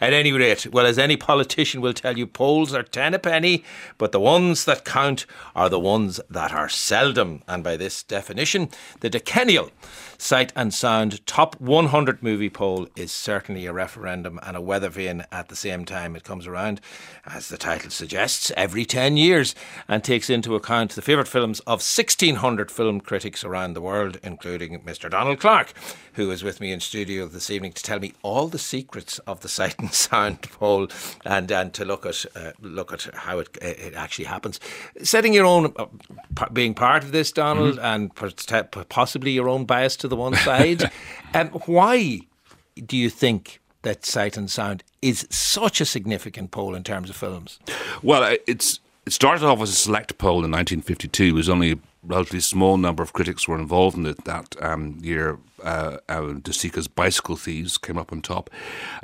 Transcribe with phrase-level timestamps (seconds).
[0.00, 3.64] At any rate, well, as any politician will tell you, polls are ten a penny,
[3.98, 7.42] but the ones that count are the ones that are seldom.
[7.46, 9.70] And by this definition, the decennial
[10.16, 15.24] Sight and Sound Top 100 movie poll is certainly a referendum and a weather vane
[15.32, 16.14] at the same time.
[16.14, 16.80] It comes around,
[17.26, 19.54] as the title suggests, every 10 years
[19.88, 24.80] and takes into account the favourite films of 1,600 film critics around the world, including
[24.80, 25.10] Mr.
[25.10, 25.72] Donald Clarke,
[26.14, 29.40] who is with me in studio this evening to tell me all the secrets of
[29.40, 30.88] the Sight and Sound poll
[31.24, 34.60] and, and to look at uh, look at how it, it actually happens.
[35.02, 35.86] Setting your own, uh,
[36.52, 37.84] being part of this, Donald, mm-hmm.
[37.84, 40.90] and possibly your own bias to the one side.
[41.34, 42.20] um, why
[42.86, 47.16] do you think that Sight and Sound is such a significant poll in terms of
[47.16, 47.58] films?
[48.02, 51.24] Well, it's it started off as a select poll in 1952.
[51.24, 54.98] It was only a relatively small number of critics were involved in it that um,
[55.00, 55.38] year.
[55.62, 58.48] Uh, uh, De Sica's Bicycle Thieves came up on top.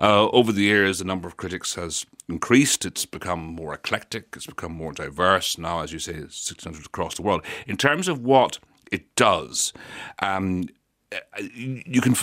[0.01, 2.87] Uh, over the years, the number of critics has increased.
[2.87, 4.29] It's become more eclectic.
[4.35, 5.59] It's become more diverse.
[5.59, 7.45] Now, as you say, 600 across the world.
[7.67, 8.59] In terms of what
[8.91, 9.75] it does,
[10.21, 10.69] um,
[11.39, 12.17] you can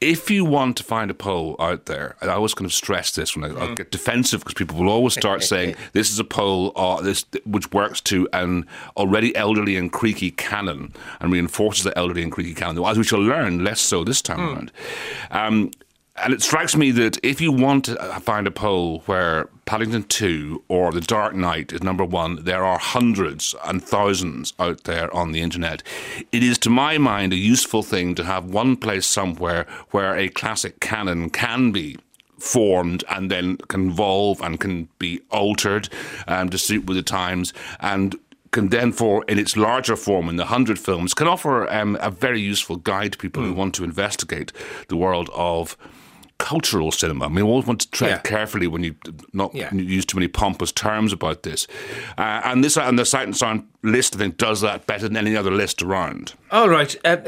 [0.00, 3.36] if you want to find a poll out there, I always kind of stress this
[3.36, 3.76] when I, mm.
[3.76, 7.70] get defensive because people will always start saying this is a poll uh, this which
[7.72, 12.82] works to an already elderly and creaky canon and reinforces the elderly and creaky canon,
[12.82, 14.54] as we shall learn less so this time mm.
[14.54, 14.72] around.
[15.30, 15.70] Um,
[16.22, 20.64] and it strikes me that if you want to find a poll where Paddington 2
[20.68, 25.32] or The Dark Knight is number one, there are hundreds and thousands out there on
[25.32, 25.82] the internet.
[26.32, 30.28] It is, to my mind, a useful thing to have one place somewhere where a
[30.28, 31.98] classic canon can be
[32.38, 35.88] formed and then can evolve and can be altered
[36.26, 38.16] um, to suit with the times and
[38.50, 42.10] can then, for in its larger form, in the hundred films, can offer um, a
[42.10, 43.46] very useful guide to people mm.
[43.46, 43.58] who hmm.
[43.58, 44.52] want to investigate
[44.88, 45.76] the world of
[46.40, 47.26] cultural cinema.
[47.26, 48.18] I mean, we always want to tread yeah.
[48.18, 48.96] carefully when you
[49.32, 49.72] not yeah.
[49.74, 51.68] use too many pompous terms about this.
[52.18, 55.16] Uh, and this and the Sight and Sound list, I think, does that better than
[55.16, 56.32] any other list around.
[56.50, 56.96] All right.
[57.04, 57.18] Uh,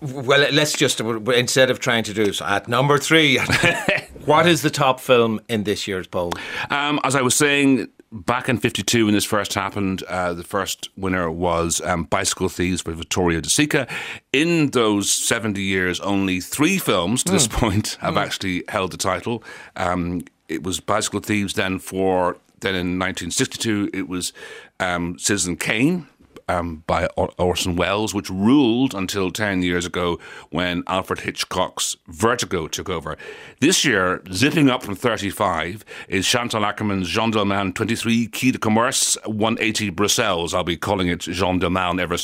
[0.00, 3.38] well, let's just instead of trying to do so at number three,
[4.24, 6.32] what is the top film in this year's poll?
[6.70, 10.88] Um, as I was saying, back in 52 when this first happened, uh, the first
[10.96, 13.90] winner was um, Bicycle Thieves by Vittorio De Sica.
[14.32, 17.34] In those 70 years, only three films to mm.
[17.34, 17.56] this hmm.
[17.56, 18.24] point have mm.
[18.24, 19.42] actually held the title.
[19.74, 24.32] Um, it was Bicycle Thieves then for, then in 1962, it was
[24.78, 26.06] um, Citizen Kane
[26.48, 30.18] um, by Orson Welles, which ruled until 10 years ago
[30.50, 33.16] when Alfred Hitchcock's Vertigo took over.
[33.60, 39.16] This year, zipping up from 35, is Chantal Akerman's Jeanne Dielman 23 Quai de Commerce
[39.24, 40.54] 180 Brussels.
[40.54, 42.16] I'll be calling it Jeanne Dielman ever,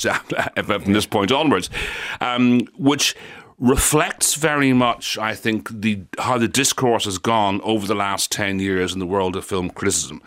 [0.56, 1.70] ever from this point onwards,
[2.20, 3.14] um, which
[3.60, 8.58] reflects very much, I think, the how the discourse has gone over the last 10
[8.58, 10.22] years in the world of film criticism.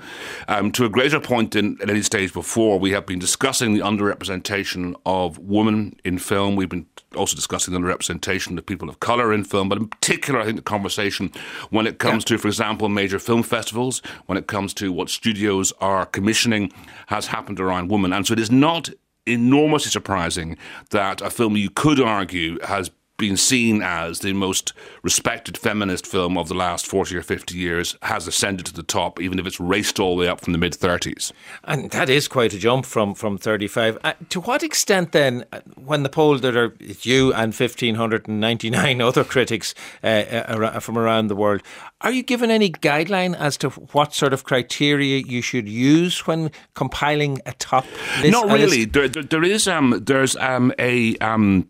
[0.47, 3.79] Um, to a greater point than at any stage before, we have been discussing the
[3.79, 6.55] underrepresentation of women in film.
[6.55, 6.85] We've been
[7.15, 10.57] also discussing the underrepresentation of people of colour in film, but in particular, I think
[10.57, 11.31] the conversation
[11.71, 12.35] when it comes yeah.
[12.35, 16.71] to, for example, major film festivals, when it comes to what studios are commissioning,
[17.07, 18.13] has happened around women.
[18.13, 18.89] And so it is not
[19.25, 20.57] enormously surprising
[20.91, 22.91] that a film you could argue has
[23.23, 27.95] been seen as the most respected feminist film of the last 40 or 50 years
[28.01, 30.59] has ascended to the top, even if it's raced all the way up from the
[30.59, 31.31] mid 30s.
[31.63, 33.97] And that is quite a jump from, from 35.
[34.03, 39.23] Uh, to what extent then, uh, when the poll that are you and 1,599 other
[39.23, 39.73] critics
[40.03, 41.61] uh, uh, from around the world,
[42.01, 46.51] are you given any guideline as to what sort of criteria you should use when
[46.73, 47.85] compiling a top
[48.19, 48.31] list?
[48.33, 48.83] Not really.
[48.83, 51.69] There, there, there is um, there's um, a um,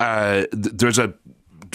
[0.00, 1.14] uh, th- there's a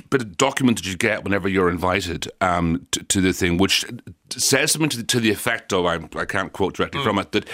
[0.09, 3.85] bit of document that you get whenever you're invited um, to, to, the thing, which
[4.29, 7.03] says something to the, to the effect of I, I can't quote directly mm.
[7.03, 7.47] from it that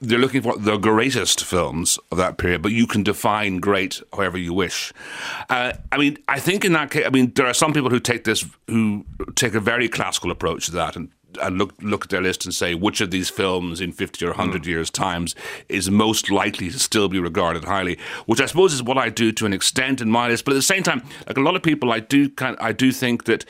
[0.00, 4.36] they're looking for the greatest films of that period, but you can define great however
[4.36, 4.92] you wish.
[5.48, 8.00] Uh, I mean, I think in that case, I mean, there are some people who
[8.00, 9.06] take this, who
[9.36, 11.08] take a very classical approach to that and
[11.38, 14.28] and look look at their list and say which of these films in 50 or
[14.28, 14.66] 100 mm.
[14.66, 15.34] years times
[15.68, 19.32] is most likely to still be regarded highly which i suppose is what i do
[19.32, 21.62] to an extent in my list but at the same time like a lot of
[21.62, 23.44] people i do kind i do think that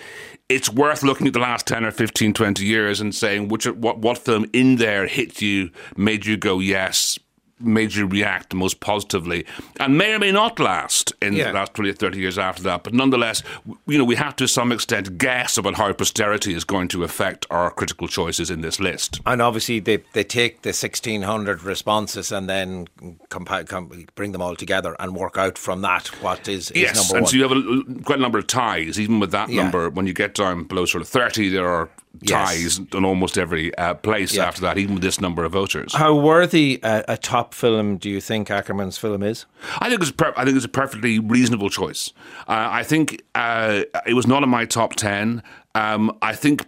[0.49, 3.99] it's worth looking at the last 10 or 15 20 years and saying which what
[3.99, 7.19] what film in there hit you made you go yes
[7.59, 9.47] made you react most positively,
[9.81, 11.47] and may or may not last in Yeah.
[11.49, 12.85] the last 20 or 30 years after that.
[12.85, 13.43] But nonetheless,
[13.87, 17.47] you know, we have to some extent guess about how posterity is going to affect
[17.51, 19.21] our critical choices in this list.
[19.25, 22.89] And obviously, they, they take the 1600 responses and then
[23.31, 26.97] compi- com- bring them all together and work out from that what is, is Yes,
[26.97, 27.31] number and one.
[27.31, 29.01] so you have a, quite a number of ties.
[29.01, 29.63] Even with that Yeah.
[29.63, 31.89] number, when you get down below sort of 30, there are
[32.23, 32.49] Yes.
[32.49, 34.47] ties in almost every uh, place Yeah.
[34.47, 35.95] after that, even with this number of voters.
[35.95, 39.47] How worthy a, a top film do you think Akerman's film is?
[39.81, 42.13] I think it's per- I think it's a perfectly reasonable choice.
[42.49, 45.43] Uh, I think uh, it was not in my top ten.
[45.75, 46.67] Um, I think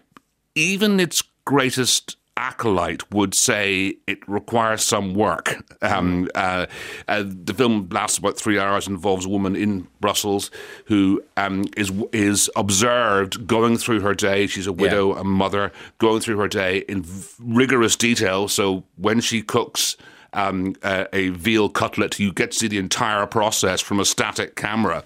[0.54, 5.56] even its greatest acolyte would say it requires some work.
[5.82, 6.66] Um, uh,
[7.08, 8.86] uh, the film lasts about three hours.
[8.86, 10.50] Involves a woman in Brussels
[10.86, 14.46] who um, is is observed going through her day.
[14.46, 18.48] She's a widow, a mother, going through her day in v- rigorous detail.
[18.48, 19.96] So when she cooks
[20.32, 24.56] um, uh, a veal cutlet, you get to see the entire process from a static
[24.56, 25.02] camera.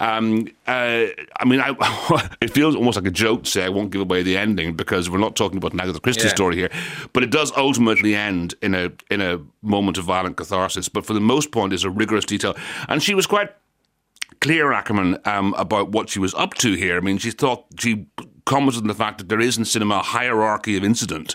[0.00, 1.06] Um, uh,
[1.40, 1.74] I mean, I,
[2.40, 5.08] it feels almost like a joke to say I won't give away the ending because
[5.08, 6.34] we're not talking about an Agatha Christie Yeah.
[6.34, 6.70] story here,
[7.12, 10.88] but it does ultimately end in a in a moment of violent catharsis.
[10.88, 12.54] But for the most part, is a rigorous detail,
[12.88, 13.50] and she was quite
[14.40, 16.96] clear, Akerman, um, about what she was up to here.
[16.98, 18.06] I mean, she thought she
[18.46, 21.34] commented on the fact that there is in cinema a hierarchy of incident.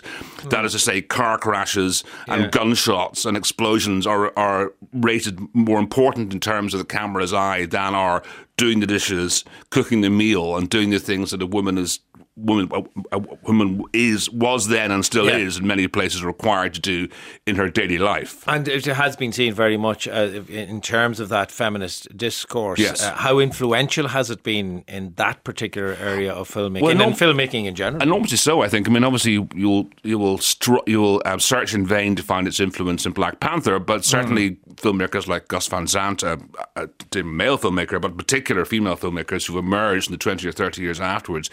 [0.50, 2.48] That is to say, car crashes and Yeah.
[2.48, 7.94] gunshots and explosions are are rated more important in terms of the camera's eye than
[7.94, 8.22] are
[8.56, 12.00] doing the dishes, cooking the meal, and doing the things that a woman is.
[12.34, 12.82] Woman, a,
[13.16, 15.36] a woman is was then and still Yeah.
[15.36, 17.08] is in many places required to do
[17.46, 18.42] in her daily life.
[18.48, 22.78] And it has been seen very much uh, in terms of that feminist discourse.
[22.80, 23.02] Yes.
[23.02, 27.12] Uh, how influential has it been in that particular area of filmmaking Well, and in
[27.12, 28.02] filmmaking in general?
[28.02, 28.88] Enormously so, I think.
[28.88, 30.40] I mean, obviously, you- you'll you will
[30.86, 34.56] you will um, search in vain to find its influence in Black Panther, but certainly
[34.76, 36.38] filmmakers like Gus Van Sant, uh,
[36.76, 40.80] a, a male filmmaker, but particular female filmmakers who emerged in the twenty or thirty
[40.80, 41.50] years afterwards.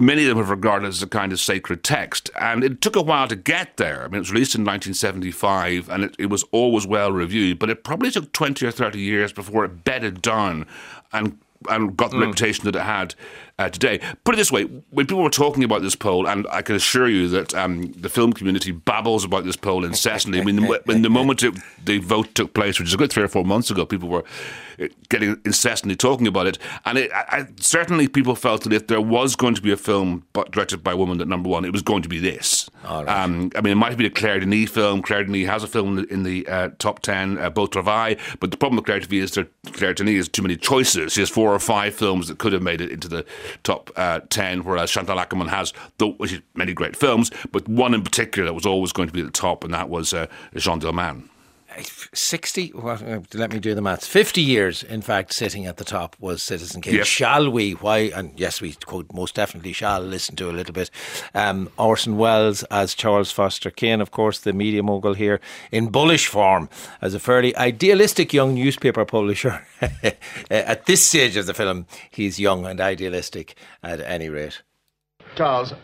[0.00, 2.94] Many of them have regarded it as a kind of sacred text, and it took
[2.94, 4.04] a while to get there.
[4.04, 7.68] I mean, it was released in 1975, and it, it was always well reviewed, but
[7.68, 10.66] it probably took 20 or 30 years before it bedded down
[11.12, 12.22] and and got the hmm.
[12.22, 13.14] reputation that it had
[13.58, 14.00] uh, today.
[14.24, 17.08] Put it this way: when people were talking about this poll, and I can assure
[17.08, 20.40] you that um, the film community babbles about this poll incessantly.
[20.40, 23.10] I mean, the- when the moment it, the vote took place, which is a good
[23.10, 24.24] three or four months ago, people were
[24.80, 28.86] uh, getting incessantly talking about it, and it, I, I, certainly people felt that if
[28.86, 31.72] there was going to be a film directed by a woman, that number one, it
[31.72, 32.70] was going to be this.
[33.08, 35.02] Um, I mean, it might have been a Claire Denis film.
[35.02, 38.16] Claire Denis has a film in the, in the uh, top 10, uh, Beau Travail,
[38.40, 41.12] but the problem with Claire Denis is that Claire Denis has too many choices.
[41.12, 43.24] She has four or five films that could have made it into the
[43.62, 45.72] top uh, 10, whereas Chantal Akerman has
[46.20, 49.26] is many great films, but one in particular that was always going to be at
[49.26, 51.28] the top, and that was uh, Jeanne Dielman.
[52.14, 55.84] 60, what, uh, let me do the maths, 50 years, in fact, sitting at the
[55.84, 56.94] top was Citizen Kane.
[56.94, 57.06] Yes.
[57.06, 60.90] Shall we, why, and yes, we quote, most definitely shall listen to a little bit.
[61.34, 66.26] Um, Orson Welles as Charles Foster Kane, of course, the media mogul here, in bullish
[66.26, 66.68] form
[67.00, 69.66] as a fairly idealistic young newspaper publisher.
[70.50, 74.62] at this stage of the film, he's young and idealistic at any rate.
[75.36, 75.74] Charles,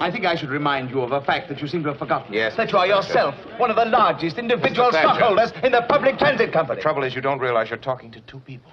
[0.00, 2.32] I think I should remind you of a fact that you seem to have forgotten.
[2.32, 6.52] Yes, That you are yourself one of the largest individual stockholders in the Public Transit
[6.52, 6.76] Company.
[6.76, 8.70] The trouble is, you don't realize you're talking to two people.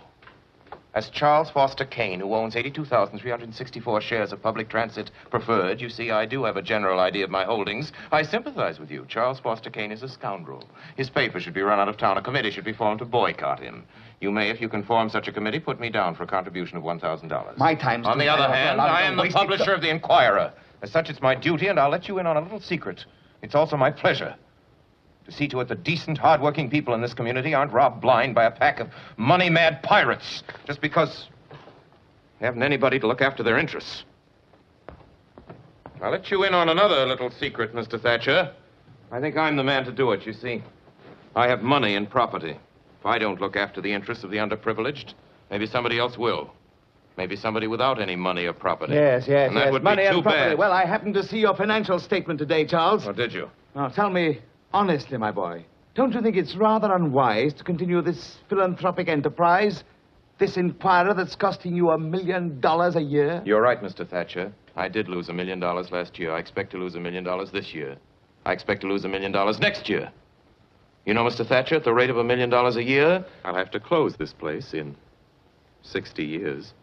[0.93, 6.25] As Charles Foster Kane, who owns 82,364 shares of public transit preferred, you see, I
[6.25, 7.91] do have a general idea of my holdings.
[8.13, 9.05] I sympathize with you.
[9.09, 10.63] Charles Foster Kane is a scoundrel.
[10.95, 12.17] His paper should be run out of town.
[12.17, 13.83] A committee should be formed to boycott him.
[14.21, 16.77] You may, if you can form such a committee, put me down for a contribution
[16.77, 17.57] of $1,000.
[17.57, 20.53] My time's On the other hand, I am the publisher of the Inquirer.
[20.81, 23.05] As such, it's my duty, and I'll let you in on a little secret.
[23.41, 24.35] It's also my pleasure
[25.25, 28.45] to see to it that decent, hard-working people in this community aren't robbed blind by
[28.45, 31.27] a pack of money-mad pirates just because
[32.39, 34.03] they haven't anybody to look after their interests.
[36.01, 37.99] I'll let you in on another little secret, Mr.
[37.99, 38.53] Thatcher.
[39.11, 40.61] I think I'm the man to do it, you see.
[41.35, 42.57] I have money and property.
[42.99, 45.13] If I don't look after the interests of the underprivileged,
[45.49, 46.53] maybe somebody else will.
[47.17, 48.93] Maybe somebody without any money or property.
[48.93, 49.71] Yes, yes, and that yes.
[49.71, 50.49] would Money be too and property.
[50.49, 50.57] bad.
[50.57, 53.07] Well, I happened to see your financial statement today, Charles.
[53.07, 53.49] Oh, did you?
[53.73, 54.41] Now, tell me
[54.73, 59.83] honestly, my boy, don't you think it's rather unwise to continue this philanthropic enterprise?
[60.37, 63.41] This inquirer that's costing you a million dollars a year?
[63.45, 64.05] You're right, Mr.
[64.05, 64.51] Thatcher.
[64.75, 66.33] I did lose a million dollars last year.
[66.33, 67.95] I expect to lose a million dollars this year.
[68.45, 70.11] I expect to lose a million dollars next year.
[71.05, 71.47] You know, Mr.
[71.47, 74.33] Thatcher, at the rate of a million dollars a year, I'll have to close this
[74.33, 74.95] place in
[75.83, 76.73] 60 years.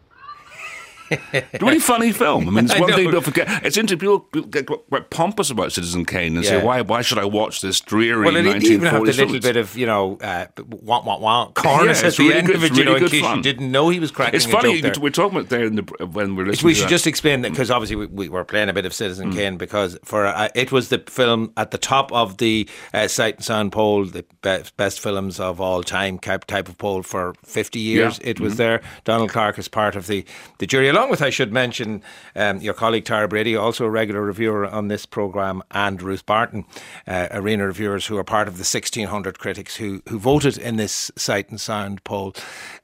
[1.11, 2.47] a really funny film.
[2.47, 3.47] I mean, it's one thing people forget.
[3.65, 3.99] It's interesting.
[3.99, 4.19] People
[4.49, 6.81] get quite pompous about Citizen Kane and say, "Why?
[6.81, 9.57] Why should I watch this dreary Well, it didn't even have the little film?" bit
[9.57, 10.47] of, you know, uh,
[10.81, 12.95] wah, wah, wah, corners Yeah, at the really end good- of it, it's you know,
[12.95, 13.37] in good case fun.
[13.37, 14.81] you didn't know he was cracking It's a funny.
[14.99, 16.67] We're talking about there in the, when we're listening.
[16.67, 16.89] We to should that.
[16.91, 19.97] just explain that because obviously we, we were playing a bit of Citizen Kane because
[20.03, 23.71] for uh, it was the film at the top of the uh, Sight and Sound
[23.71, 28.19] poll, the best, best films of all time type, type of poll for 50 years.
[28.21, 28.29] Yeah.
[28.29, 28.81] It was there.
[29.03, 30.25] Donald Clarke is part of the,
[30.59, 32.03] the jury, along with, I should mention,
[32.35, 36.65] um, your colleague Tara Brady, also a regular reviewer on this programme, and Ruth Barton,
[37.07, 41.11] uh, arena reviewers who are part of the 1600 critics who, who voted in this
[41.15, 42.33] Sight and Sound poll.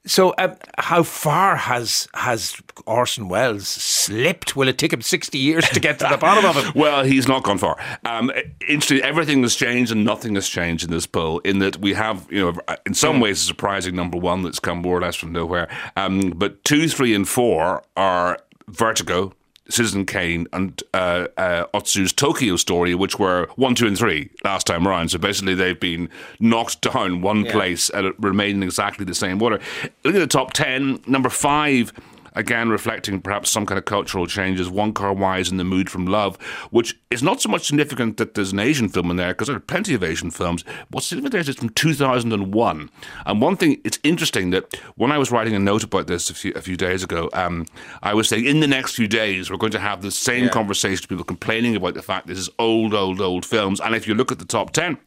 [0.06, 4.56] So, um, how far has has Orson Welles slipped?
[4.56, 6.74] Will it take him 60 years to get to the bottom of it?
[6.80, 7.76] Well, he's not gone far.
[8.06, 8.30] Um,
[8.66, 11.40] interesting, everything has changed and nothing has changed in this poll.
[11.40, 14.78] In that we have, you know, in some ways, a surprising number one that's come
[14.78, 15.68] more or less from nowhere.
[15.96, 18.38] Um, but two, three, and four are
[18.68, 19.32] Vertigo.
[19.68, 24.66] Citizen Kane and uh, uh, Ozu's Tokyo Story, which were one, two, and three last
[24.66, 25.10] time around.
[25.12, 26.08] So basically, they've been
[26.40, 27.52] knocked down one Yeah.
[27.52, 29.60] place and it remained in exactly the same order.
[30.02, 30.98] Look at the top ten.
[31.06, 31.92] Number five
[32.34, 34.68] again reflecting perhaps some kind of cultural changes.
[34.70, 36.36] Wong Kar-wai's in the Mood for Love,
[36.70, 39.56] which is not so much significant that there's an Asian film in there because there
[39.56, 40.64] are plenty of Asian films.
[40.90, 42.90] What's significant there is it's from 2001.
[43.26, 46.34] And one thing, it's interesting that when I was writing a note about this a
[46.34, 47.66] few, a few days ago, um,
[48.02, 50.50] I was saying in the next few days we're going to have the same Yeah.
[50.50, 53.80] conversation, people complaining about the fact this is old, old, old films.
[53.80, 54.98] And if you look at the top 10,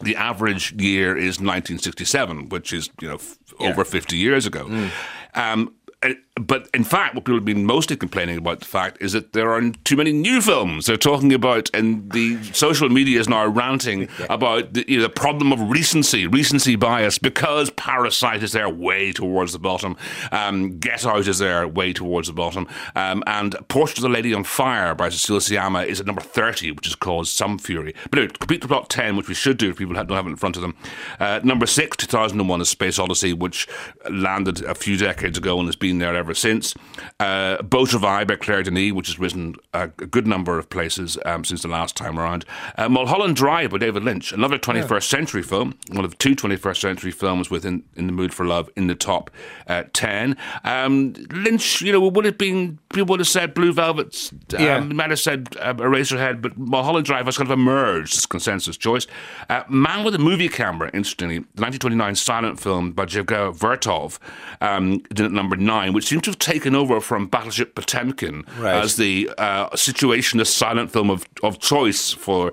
[0.00, 4.90] the average year is 1967, which is you know f- over 50 years ago.
[5.34, 6.10] Um, uh,
[6.40, 9.52] but in fact, what people have been mostly complaining about the fact is that there
[9.52, 10.86] are too many new films.
[10.86, 15.10] They're talking about, and the social media is now ranting about the, you know, the
[15.10, 19.96] problem of recency, recency bias, because Parasite is there way towards the bottom,
[20.32, 24.34] um, Get Out is there way towards the bottom, um, and Portrait of the Lady
[24.34, 27.94] on Fire by Céline Sciamma is at number 30, which has caused some fury.
[28.10, 30.30] But anyway, complete the top 10, which we should do if people don't have it
[30.30, 30.74] in front of them.
[31.20, 33.68] Uh, number six, 2001 is Space Odyssey, which
[34.10, 36.74] landed a few decades ago and has been there ever since.
[37.20, 41.60] Uh, of by Claire Denis, which has risen a, good number of places um, since
[41.62, 42.44] the last time around.
[42.78, 47.10] Uh, Mulholland Drive by David Lynch, another 21st century film, one of two 21st century
[47.10, 49.30] films within In the Mood for Love in the top
[49.66, 50.36] uh, 10.
[50.64, 54.80] Um, Lynch, you know, would have been, people would have said Blue Velvet, um, Yeah.
[54.80, 59.06] might have said uh, Eraserhead, but Mulholland Drive has kind of emerged as consensus choice.
[59.50, 64.18] Uh, Man with a Movie Camera, interestingly, the 1929 silent film by Yevgeny Vertov,
[64.62, 68.76] um, did at number nine, which seems to have taken over from Battleship Potemkin Right.
[68.82, 72.52] as the uh, situationist silent film of, of choice for.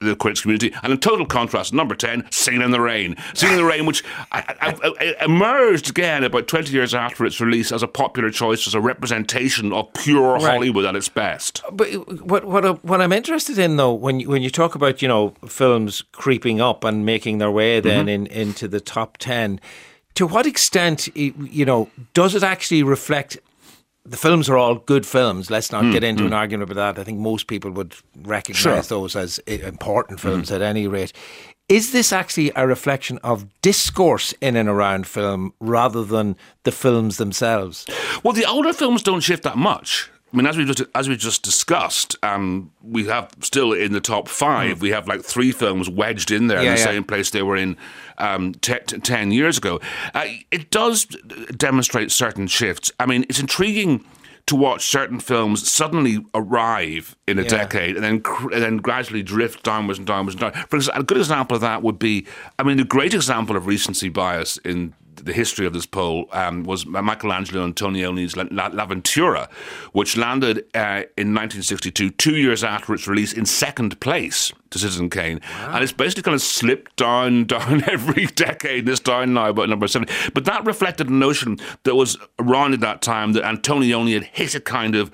[0.00, 3.62] The critics community, and in total contrast, number ten, "Singing in the Rain." "Singing in
[3.62, 7.80] the Rain," which I, I, I, emerged again about twenty years after its release as
[7.84, 10.42] a popular choice, as a representation of pure Right.
[10.42, 11.62] Hollywood at its best.
[11.70, 11.90] But
[12.26, 15.06] what what I- what I'm interested in though, when you, when you talk about you
[15.06, 18.08] know films creeping up and making their way then Mm-hmm.
[18.08, 19.60] in into the top ten,
[20.18, 23.38] to what extent you know does it actually reflect?
[24.04, 25.50] The films are all good films.
[25.50, 27.00] Let's Mm, not get into an argument about that.
[27.00, 30.28] I think most people would recognise those as important Mm-hmm.
[30.28, 31.12] films at any rate.
[31.68, 37.16] Is this actually a reflection of discourse in and around film rather than the films
[37.18, 37.84] themselves?
[38.24, 40.10] Well, the older films don't shift that much.
[40.32, 44.00] I mean, as we just as we just discussed, um, we have still in the
[44.00, 44.82] top five.
[44.82, 46.84] We have like three films wedged in there in the yeah.
[46.84, 47.76] same place they were in
[48.18, 49.80] um, te- ten years ago.
[50.14, 51.06] Uh, it does
[51.56, 52.92] demonstrate certain shifts.
[53.00, 54.04] I mean, it's intriguing
[54.46, 57.48] to watch certain films suddenly arrive in a Yeah.
[57.48, 60.66] decade and then cr- and then gradually drift downwards and downwards and downwards.
[60.68, 62.26] For example, a good example of that would be,
[62.58, 64.94] I mean, the great example of recency bias in
[65.24, 69.50] the history of this poll um, was Michelangelo Antonioni's La, La, L'Avventura,
[69.92, 75.10] which landed uh, in 1962, two years after its release, in second place to Citizen
[75.10, 75.40] Kane.
[75.60, 78.88] And it's basically kind of slipped down, down every decade.
[78.88, 80.08] It's down now about number seven.
[80.34, 84.54] But that reflected a notion that was around at that time that Antonioni had hit
[84.54, 85.10] a kind of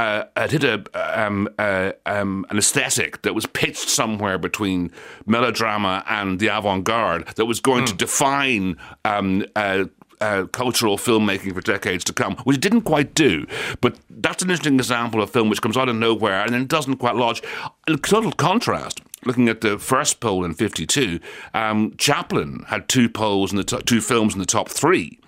[0.00, 4.90] uh, had hit a, um, uh, um, an aesthetic that was pitched somewhere between
[5.26, 9.84] melodrama and the avant-garde that was going to define um, uh,
[10.22, 13.46] uh, cultural filmmaking for decades to come, which it didn't quite do.
[13.82, 16.96] But that's an interesting example of film which comes out of nowhere and then doesn't
[16.96, 17.42] quite lodge.
[17.86, 21.20] In total contrast, looking at the first poll in '52,
[21.52, 25.19] um, Chaplin had two polls in the to- two films in the top three.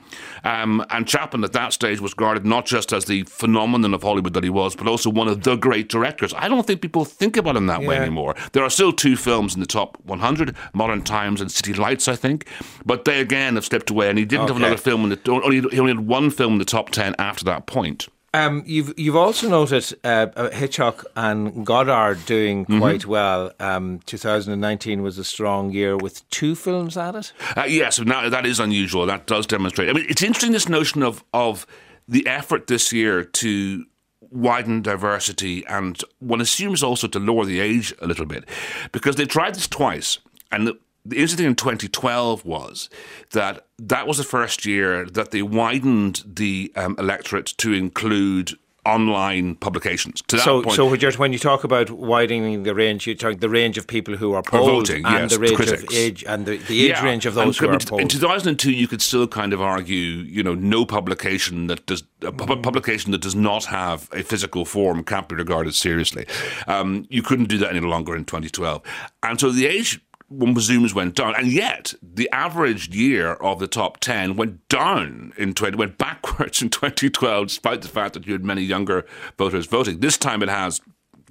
[0.45, 4.35] Um, and Chaplin at that stage was regarded not just as the phenomenon of Hollywood
[4.35, 6.35] that he was, but also one of the great directors.
[6.35, 8.35] I don't think people think about him that way anymore.
[8.53, 12.17] There are still two films in the top 100, Modern Times and City Lights, I
[12.17, 12.47] think,
[12.85, 15.31] but they again have slipped away, and he didn't have another film in the.
[15.31, 18.09] Only, he only had one film in the top 10 after that point.
[18.35, 22.79] Um, you've you've also noted uh, uh, Hitchcock and Godard doing Mm-hmm.
[22.79, 23.53] quite well.
[23.61, 27.33] Um, 2019 was a strong year with two films at it.
[27.57, 29.05] Uh, yes, now that is unusual.
[29.07, 29.91] That does demonstrate.
[29.91, 31.67] I mean, it's interesting this notion of of
[32.09, 33.85] the effort this year to
[34.31, 38.45] widen diversity and one assumes also to lower the age a little bit
[38.93, 40.19] because they tried this twice
[40.51, 42.89] and the, the interesting thing in 2012 was
[43.33, 48.53] that that was the first year that they widened the um, electorate to include
[48.85, 50.23] online publications.
[50.27, 53.15] To that So, point, so when, you're, when you talk about widening the range, you
[53.15, 55.83] talk the range of people who are polled voting, and yes, the range critics.
[55.85, 58.01] of age and the, the age range of those who are in- polled.
[58.01, 62.33] In 2002, you could still kind of argue, you know, no publication that does a
[62.33, 66.27] pu- publication that does not have a physical form can't be regarded seriously.
[66.67, 68.83] Um, you couldn't do that any longer in 2012,
[69.23, 70.01] and so the age.
[70.33, 75.35] One presumes went down, and yet the average year of the top ten went down
[75.37, 79.05] in 20, went backwards in 2012, despite the fact that you had many younger
[79.37, 80.01] voters voting.
[80.01, 80.81] This time it has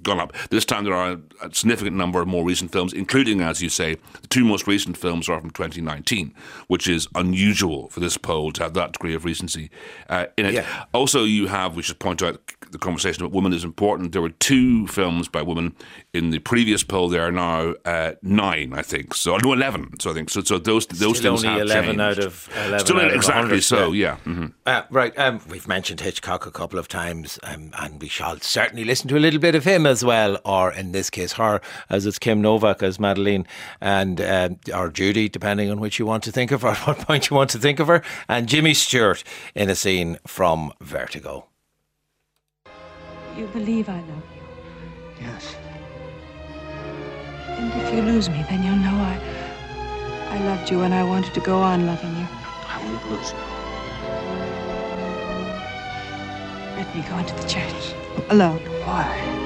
[0.02, 0.32] gone up.
[0.50, 3.96] This time there are a significant number of more recent films, including, as you say,
[4.20, 6.34] the two most recent films are from 2019,
[6.68, 9.70] which is unusual for this poll to have that degree of recency
[10.08, 10.54] uh, in it.
[10.54, 10.84] Yeah.
[10.92, 12.40] Also, you have, we should point out,
[12.70, 14.12] the conversation about women is important.
[14.12, 15.74] There were two films by women
[16.14, 17.08] in the previous poll.
[17.10, 19.14] There are now uh, nine, I think.
[19.14, 19.98] So no, eleven.
[20.00, 20.42] So I think so.
[20.42, 22.00] So those those Still things only have 11 changed.
[22.00, 23.92] out of 11 Still out of exactly 100, so.
[23.92, 24.02] yeah.
[24.02, 24.16] Yeah.
[24.32, 24.52] mhm.
[24.66, 28.84] Uh, right, um, we've mentioned Hitchcock a couple of times, um, and we shall certainly
[28.84, 32.06] listen to a little bit of him as well, or in this case, her, as
[32.06, 33.46] it's Kim Novak as Madeline,
[33.80, 36.98] and um, or Judy, depending on which you want to think of her, at what
[36.98, 39.22] point you want to think of her, and Jimmy Stewart
[39.54, 41.46] in a scene from Vertigo.
[43.36, 44.42] You believe I love you.
[45.20, 45.54] Yes.
[47.46, 49.20] And if you lose me, then you'll know I.
[50.30, 52.26] I loved you and I wanted to go on loving you.
[52.66, 53.38] I won't lose you.
[56.76, 57.94] Let me go into the church.
[58.30, 58.58] Alone.
[58.84, 59.41] Why?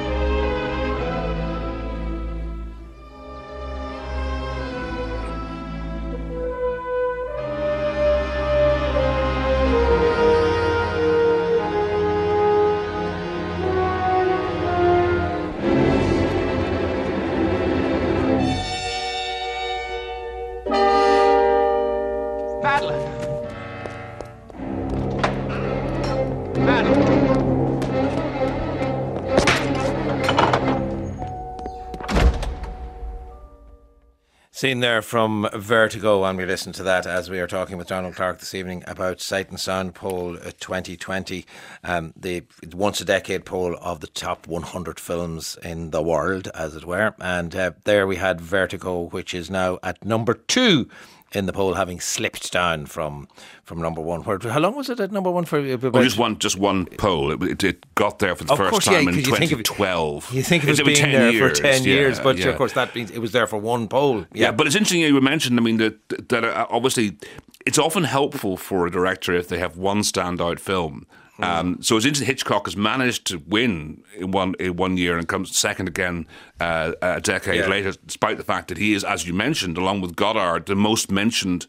[34.56, 38.14] Scene there from Vertigo, and we listened to that as we are talking with Donald
[38.14, 41.44] Clarke this evening about Sight and Sound poll uh, 2020,
[41.84, 42.42] um, the
[42.72, 47.14] once a decade poll of the top 100 films in the world, as it were.
[47.20, 50.88] And uh, there we had Vertigo, which is now at number two
[51.32, 53.28] in the poll, having slipped down from
[53.64, 54.22] from number one.
[54.22, 55.58] Where, how long was it at number one for?
[55.58, 57.32] uh, Well, just one, just one poll.
[57.32, 59.36] It, it, it got there for the Of first course, yeah, time in 'cause you
[59.36, 60.32] think of 2012.
[60.32, 62.20] You think of it It's as been being 10 there years, for 10 yeah, years,
[62.20, 62.46] but yeah.
[62.48, 64.24] of course that means it was there for one poll.
[64.32, 65.58] Yeah, but it's interesting you mentioned.
[65.58, 67.16] I mean that that uh, obviously
[67.66, 71.06] it's often helpful for a director if they have one standout film.
[71.38, 72.26] Um, so it's interesting.
[72.26, 76.26] Hitchcock has managed to win in one in one year and comes second again
[76.60, 77.68] uh, a decade Yeah.
[77.68, 81.10] later, despite the fact that he is, as you mentioned, along with Godard, the most
[81.10, 81.66] mentioned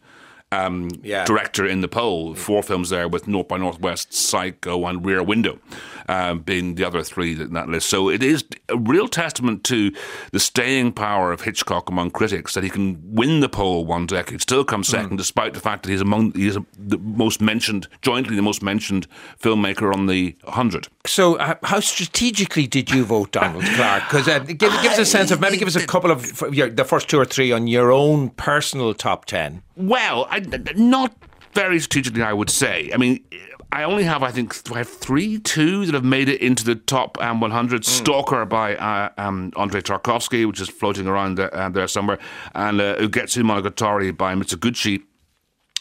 [0.52, 1.26] um, Yeah.
[1.26, 2.34] director in the poll.
[2.36, 5.60] Four films there with North by Northwest, Psycho, and Rear Window
[6.08, 7.90] um, being the other three in that list.
[7.90, 9.92] So it is a real testament to
[10.32, 14.42] the staying power of Hitchcock among critics that he can win the poll one decade,
[14.42, 18.42] still come second, despite the fact that he's among he's the most mentioned, jointly the
[18.42, 19.08] most mentioned
[19.42, 20.88] filmmaker on the hundred.
[21.06, 24.04] So, uh, how strategically did you vote Donald Clarke?
[24.04, 26.70] Because uh, give, give us a sense of maybe give us a couple of your,
[26.70, 29.62] the first two or three on your own personal top ten.
[29.76, 30.37] Well, I,
[30.76, 31.16] not
[31.54, 32.92] very strategically, I would say.
[32.94, 33.24] I mean,
[33.72, 36.76] I only have, I think, I have three, two that have made it into the
[36.76, 37.84] top um, 100.
[37.84, 42.20] Stalker by uh, um, Andrei Tarkovsky, which is floating around there, uh, there somewhere,
[42.56, 45.04] and uh, Ugetsu Monogatari by Mizoguchi.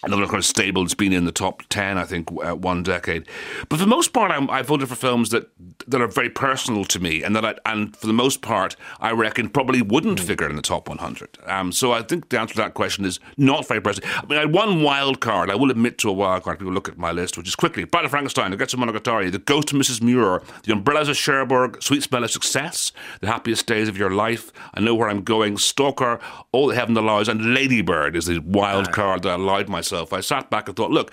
[0.02, 3.26] Another kind of stable that's been in the top 10, I think, uh, one decade.
[3.68, 5.50] But for the most part, I'm, I voted for films that
[5.88, 9.12] that are very personal to me, and that I, and for the most part, I
[9.12, 11.38] reckon probably wouldn't figure in the top 100.
[11.46, 14.08] Um, so I think the answer to that question is not very personal.
[14.16, 15.48] I mean, I had one wild card.
[15.50, 16.58] I will admit to a wild card.
[16.58, 19.72] People look at my list, which is quickly Bride of Frankenstein, Ugetsu Monogatari, The Ghost
[19.72, 20.02] of Mrs.
[20.02, 24.52] Muir, The Umbrellas of Cherbourg, Sweet Smell of Success, The Happiest Days of Your Life,
[24.74, 26.18] I Know Where I'm Going, Stalker,
[26.52, 29.85] All That Heaven Allows, and Ladybird is the wild card that I allowed myself.
[30.12, 31.12] I sat back and thought, look,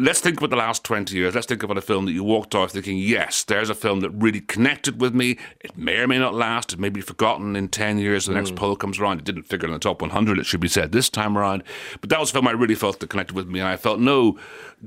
[0.00, 1.34] let's think about the last 20 years.
[1.34, 4.10] Let's think about a film that you walked off thinking, yes, there's a film that
[4.10, 5.36] really connected with me.
[5.60, 6.72] It may or may not last.
[6.72, 8.26] It may be forgotten in 10 years.
[8.26, 9.18] The next poll comes around.
[9.18, 11.64] It didn't figure in the top 100, it should be said this time around.
[12.00, 13.58] But that was a film I really felt that connected with me.
[13.58, 14.38] And I felt no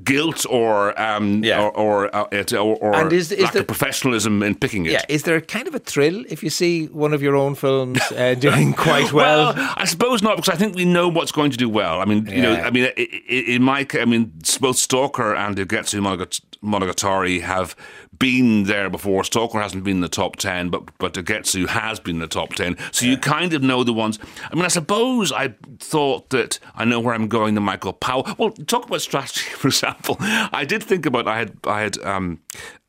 [0.05, 1.61] guilt or um, Yeah.
[1.61, 4.93] or, or, uh, or, or And is- is lack there- of professionalism in picking it.
[4.93, 7.99] Yeah, is there kind of a thrill if you see one of your own films
[8.13, 9.53] uh, doing quite well?
[9.57, 11.99] I suppose not, because I think we know what's going to do well.
[11.99, 16.41] I mean, you know, I mean, in my, I mean, both Stalker and Ugetsu Monogat-
[16.63, 17.75] Monogatari have
[18.21, 19.23] been there before.
[19.25, 22.53] Stalker hasn't been in the top ten, but but Ugetsu has been in the top
[22.53, 22.77] ten.
[22.91, 24.19] So you kind of know the ones.
[24.51, 27.55] I mean, I suppose I thought that I know where I'm going.
[27.55, 28.27] The Michael Powell.
[28.37, 30.15] Well, talk about strategy, for example.
[30.19, 32.39] I did think about I had I had um,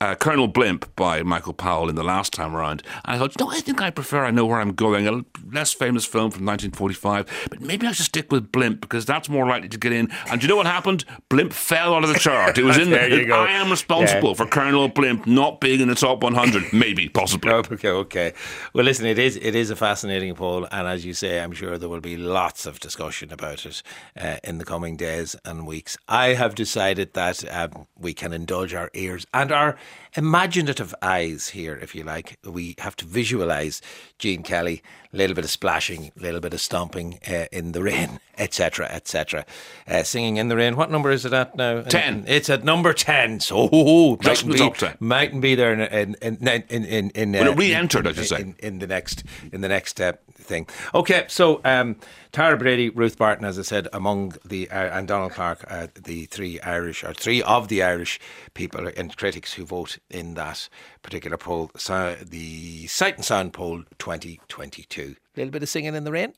[0.01, 2.83] uh, Colonel Blimp by Michael Powell in the last time around.
[3.05, 5.09] And I thought, no, I think I prefer I know where I'm going.
[5.09, 9.29] A less famous film from 1945, but maybe I should stick with Blimp because that's
[9.29, 10.11] more likely to get in.
[10.31, 11.05] And do you know what happened?
[11.31, 12.59] Blimp fell out of the chart.
[12.59, 13.33] It was in There you.
[13.33, 14.35] I am responsible Yeah.
[14.35, 16.72] for Colonel Blimp not being in the top 100.
[16.72, 17.52] Maybe, possibly.
[17.52, 18.32] Okay, okay.
[18.72, 21.78] Well, listen, it is it is a fascinating poll, and as you say, I'm sure
[21.78, 23.82] there will be lots of discussion about it
[24.16, 25.96] uh, in the coming days and weeks.
[26.08, 29.76] I have decided that um, we can indulge our ears and our
[30.14, 32.38] imaginative eyes here, if you like.
[32.44, 33.81] We have to visualise
[34.18, 37.83] Gene Kelly, a little bit of splashing, a little bit of stomping uh, in the
[37.83, 39.44] rain, etc., etc.
[39.87, 40.77] Uh, singing in the rain.
[40.77, 41.83] What number is it at now?
[41.83, 42.25] 10.
[42.27, 43.40] It's at number ten.
[43.40, 44.96] So oh, Just the mightn't top be- 10.
[45.01, 47.11] Mightn't be there in in in in in.
[47.11, 48.40] in Well, it uh, re-entered, in- I should say.
[48.40, 50.66] in, in the next in the next uh, thing.
[50.94, 51.96] Okay, so um,
[52.33, 56.25] Tara Brady, Ruth Barton, as I said, among the uh, and Donald Clarke, uh, the
[56.25, 58.18] three Irish or three of the Irish
[58.55, 60.71] people and critics who vote in that
[61.03, 65.14] particular poll, so the Sight and Sound poll 2022.
[65.37, 66.33] A little bit of singing in the rain.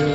[0.00, 0.06] I'm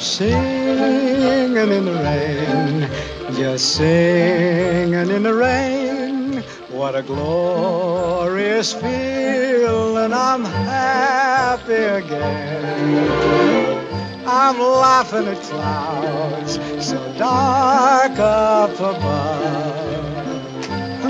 [0.00, 2.90] singing in the rain,
[3.36, 6.42] just singing in the rain.
[6.70, 13.22] What a glorious feeling, I'm happy again.
[14.26, 20.11] I'm laughing at clouds so dark up above.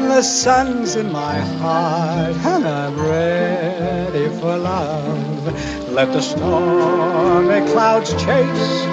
[0.02, 5.90] And the sun's in my heart, and I'm ready for love.
[5.92, 8.84] Let the stormy clouds chase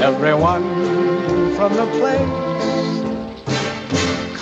[0.00, 0.62] everyone
[1.56, 2.43] from the place.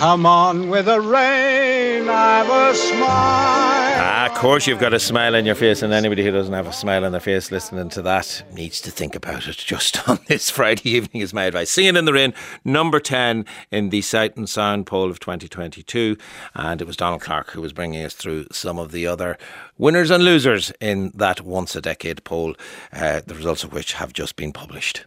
[0.03, 3.07] Come on with the rain, I've a smile.
[3.07, 6.67] Ah, of course, you've got a smile on your face, and anybody who doesn't have
[6.67, 10.19] a smile on their face listening to that needs to think about it just on
[10.27, 11.71] this Friday evening, is my advice.
[11.71, 12.33] Singing in the Rain,
[12.65, 16.17] number 10 in the Sight and Sound poll of 2022.
[16.53, 19.37] And it was Donald Clarke who was bringing us through some of the other
[19.77, 22.55] winners and losers in that once a decade poll,
[22.91, 25.05] uh, the results of which have just been published.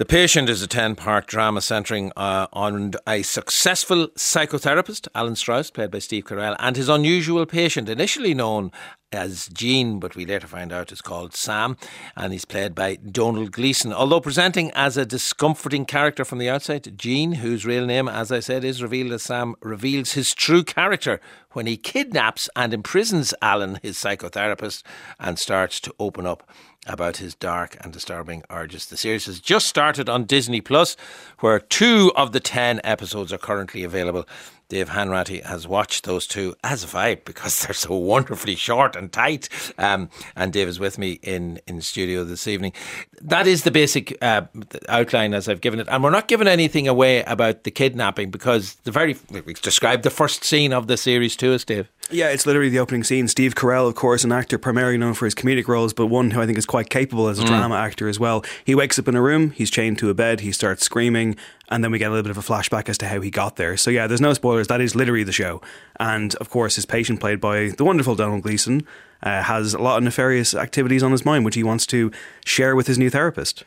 [0.00, 5.70] The Patient is a 10 part drama centering uh, on a successful psychotherapist, Alan Strauss,
[5.70, 8.72] played by Steve Carell, and his unusual patient, initially known
[9.12, 11.76] as Gene, but we later find out is called Sam,
[12.16, 13.92] and he's played by Domhnall Gleeson.
[13.92, 18.40] Although presenting as a discomforting character from the outset, Gene, whose real name, as I
[18.40, 23.78] said, is revealed as Sam, reveals his true character when he kidnaps and imprisons Alan,
[23.82, 24.82] his psychotherapist,
[25.18, 26.48] and starts to open up
[26.86, 28.86] about his dark and disturbing urges.
[28.86, 30.96] The series has just started on Disney Plus,
[31.40, 34.26] where two of the ten episodes are currently available.
[34.70, 39.12] Dave Hanratty has watched those two, as have I, because they're so wonderfully short and
[39.12, 39.48] tight.
[39.76, 42.72] Um, and Dave is with me in, in studio this evening.
[43.20, 44.42] That is the basic uh,
[44.88, 45.88] outline as I've given it.
[45.90, 50.10] And we're not giving anything away about the kidnapping because the very, we described the
[50.10, 51.88] first scene of the series to us, Dave.
[52.12, 53.28] Yeah, it's literally the opening scene.
[53.28, 56.40] Steve Carell, of course, an actor primarily known for his comedic roles, but one who
[56.40, 58.44] I think is quite capable as a drama actor as well.
[58.64, 61.36] He wakes up in a room, he's chained to a bed, he starts screaming,
[61.68, 63.56] and then we get a little bit of a flashback as to how he got
[63.56, 63.76] there.
[63.76, 64.66] So yeah, there's no spoilers.
[64.66, 65.62] That is literally the show.
[66.00, 68.84] And of course, his patient, played by the wonderful Domhnall Gleeson,
[69.22, 72.10] uh, has a lot of nefarious activities on his mind, which he wants to
[72.44, 73.64] share with his new therapist.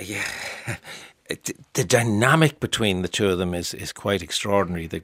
[0.00, 0.24] yeah,
[1.74, 4.86] the dynamic between the two of them is is quite extraordinary.
[4.86, 5.02] The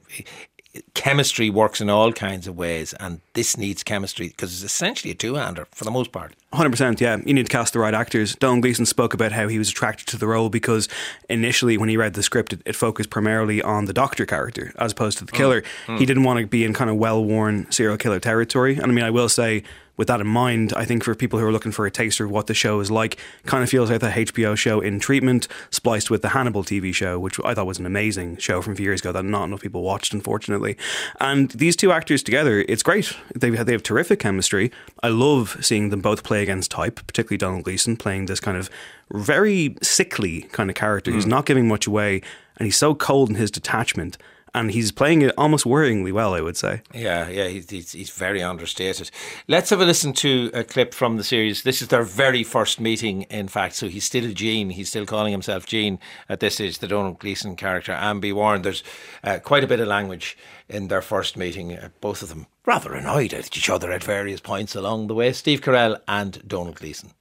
[0.93, 5.13] chemistry works in all kinds of ways, and this needs chemistry because it's essentially a
[5.13, 6.33] two-hander for the most part.
[6.53, 7.17] 100%, yeah.
[7.23, 8.35] You need to cast the right actors.
[8.35, 10.89] Domhnall Gleeson spoke about how he was attracted to the role because
[11.29, 14.91] initially, when he read the script, it, it focused primarily on the doctor character as
[14.91, 15.37] opposed to the mm.
[15.37, 15.63] killer.
[15.85, 16.07] He mm.
[16.07, 18.77] didn't want to be in kind of well worn serial killer territory.
[18.77, 19.63] And I mean, I will say,
[19.97, 22.31] with that in mind, I think for people who are looking for a taster of
[22.31, 26.11] what the show is like, kind of feels like the HBO show in treatment, spliced
[26.11, 28.85] with the Hannibal TV show, which I thought was an amazing show from a few
[28.85, 30.77] years ago that not enough people watched, unfortunately.
[31.19, 33.11] And these two actors together, it's great.
[33.35, 34.71] They have, they have terrific chemistry.
[35.03, 38.69] I love seeing them both play against type, particularly Domhnall Gleeson playing this kind of
[39.11, 41.29] very sickly kind of character who's mm.
[41.29, 42.21] not giving much away,
[42.57, 44.17] and he's so cold in his detachment.
[44.57, 46.81] And he's playing it almost worryingly well, I would say.
[46.91, 49.11] Yeah, yeah, he's, he's, he's very understated.
[49.47, 51.61] Let's have a listen to a clip from the series.
[51.61, 53.75] This is their very first meeting, in fact.
[53.75, 54.71] So he's still Gene.
[54.71, 57.91] He's still calling himself Gene at this age, the Domhnall Gleeson character.
[57.91, 58.83] And be warned, there's
[59.23, 60.35] uh, quite a bit of language
[60.67, 61.77] in their first meeting.
[61.77, 65.33] Uh, both of them rather annoyed at each other at various points along the way.
[65.33, 67.11] Steve Carell and Domhnall Gleeson.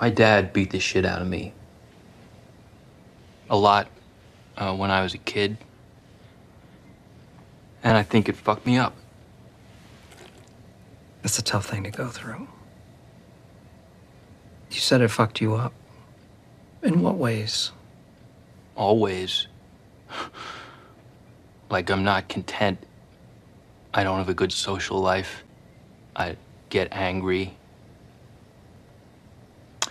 [0.00, 1.54] My dad beat the shit out of me.
[3.50, 3.88] A lot
[4.56, 5.56] uh, when I was a kid.
[7.82, 8.94] And I think it fucked me up.
[11.22, 12.48] That's a tough thing to go through.
[14.70, 15.72] You said it fucked you up.
[16.82, 17.72] In what ways?
[18.74, 19.46] Always.
[21.70, 22.78] like I'm not content.
[23.92, 25.42] I don't have a good social life.
[26.14, 26.36] I
[26.68, 27.56] get angry.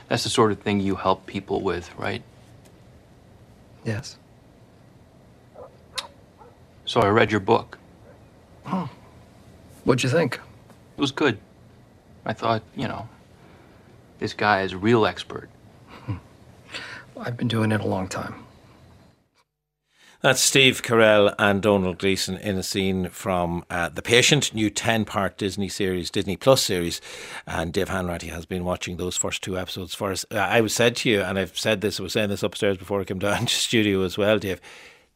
[0.08, 2.21] That's the sort of thing you help people with, right?
[3.84, 4.17] Yes.
[6.86, 7.78] So I read your book.
[8.67, 8.89] Oh.
[9.84, 10.39] What'd you think?
[10.98, 11.38] It was good.
[12.26, 13.08] I thought, you know,
[14.19, 15.50] this guy is a real expert.
[17.17, 18.45] I've been doing it a long time.
[20.21, 25.06] That's Steve Carell and Domhnall Gleeson in a scene from uh, The Patient, new 10
[25.06, 27.00] part Disney series, Disney Plus series.
[27.45, 30.26] And Dave Hanratty has been watching those first two episodes for us.
[30.32, 32.78] Uh, I was said to you, and I've said this, I was saying this upstairs
[32.78, 34.60] before I came down to studio as well, Dave.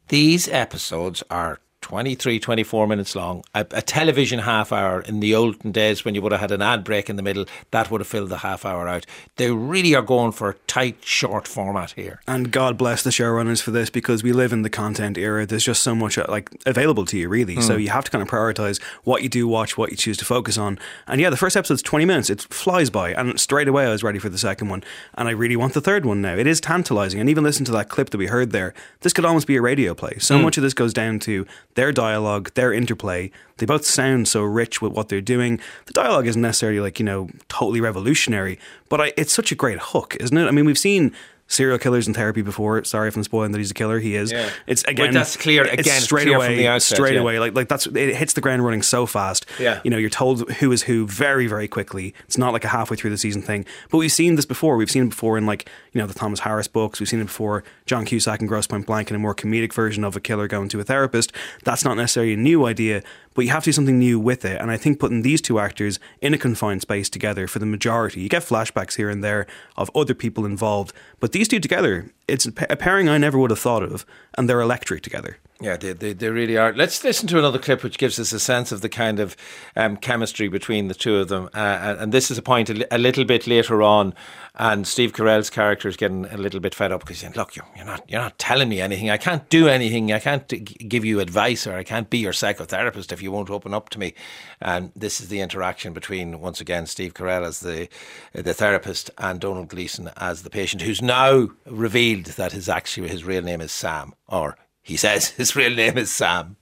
[0.10, 3.44] These episodes are 23, 24 minutes long.
[3.56, 6.62] A, a, television half hour in the olden days when you would have had an
[6.62, 9.06] ad break in the middle, that would have filled the half hour out.
[9.38, 12.22] They really are going for a tight, short format here.
[12.28, 15.46] And God bless the showrunners for this because we live in the content era.
[15.46, 17.56] There's just so much uh, like available to you, really.
[17.56, 17.64] Mm.
[17.64, 20.26] So you have to kind of prioritize what you do watch, what you choose to
[20.26, 20.78] focus on.
[21.08, 22.30] And yeah, the first episode's 20 minutes.
[22.30, 23.14] It flies by.
[23.14, 24.84] And straight away, I was ready for the second one.
[25.16, 26.36] And I really want the third one now.
[26.36, 27.20] It is tantalizing.
[27.20, 28.74] And even listen to that clip that we heard there.
[29.02, 30.18] This could almost be a radio play.
[30.20, 30.44] So mm.
[30.44, 33.32] much of this goes down to their dialogue, their interplay.
[33.58, 35.60] They both sound so rich with what they're doing.
[35.86, 39.80] The dialogue isn't necessarily like, you know, totally revolutionary, but I, it's such a great
[39.80, 40.46] hook, isn't it?
[40.46, 41.14] I mean, we've seen
[41.50, 42.82] serial killers in therapy before.
[42.86, 44.00] Sorry if I'm spoiling that he's a killer.
[44.00, 44.32] He is.
[44.32, 44.50] Yeah.
[44.68, 45.08] It's again.
[45.08, 45.64] But that's clear.
[45.64, 46.48] Again, it's straight away.
[46.48, 47.20] From the outset, straight yeah.
[47.20, 47.40] away.
[47.40, 49.46] Like like that's it hits the ground running so fast.
[49.60, 49.82] Yeah.
[49.84, 52.14] You know, you're told who is who very very quickly.
[52.26, 53.66] It's not like a halfway through the season thing.
[53.90, 54.78] But we've seen this before.
[54.78, 57.00] We've seen it before in like you know the Thomas Harris books.
[57.00, 57.64] We've seen it before.
[57.86, 60.70] John Cusack and Grosse Pointe Blank in a more comedic version of a killer going
[60.70, 61.34] to a therapist.
[61.64, 63.02] That's not necessarily a new idea,
[63.34, 64.62] but you have to do something new with it.
[64.62, 68.22] And I think putting these two actors in a confined space together for the majority,
[68.22, 72.46] you get flashbacks here and there of other people involved, but these two together, it's
[72.46, 74.06] a pairing I never would have thought of,
[74.38, 75.38] and they're electric together.
[75.62, 76.72] Yeah, they, they, they really are.
[76.72, 79.36] Let's listen to another clip which gives us a sense of the kind of
[79.76, 81.50] um, chemistry between the two of them.
[81.54, 84.14] Uh, and this is a point a, little bit later on,
[84.56, 87.58] and Steve Carell's character is getting a little bit fed up because he's saying, "Look,
[87.58, 89.10] you're, you're not you're not telling me anything.
[89.10, 90.14] I can't do anything.
[90.14, 93.74] I can't give you advice, or I can't be your psychotherapist if you won't open
[93.74, 94.14] up to me."
[94.62, 97.90] And this is the interaction between once again Steve Carell as the
[98.32, 103.24] the therapist and Domhnall Gleeson as the patient, who's now revealed that his actually his
[103.24, 106.56] real name is Sam, or he says his real name is Sam.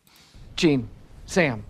[0.55, 0.89] Gene,
[1.25, 1.63] Sam,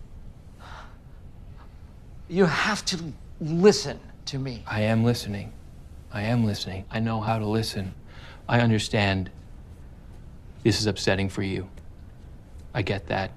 [2.28, 4.62] you have to listen to me.
[4.66, 5.52] I am listening.
[6.12, 6.84] I am listening.
[6.90, 7.94] I know how to listen.
[8.48, 9.30] I understand
[10.62, 11.68] this is upsetting for you.
[12.74, 13.30] I get that.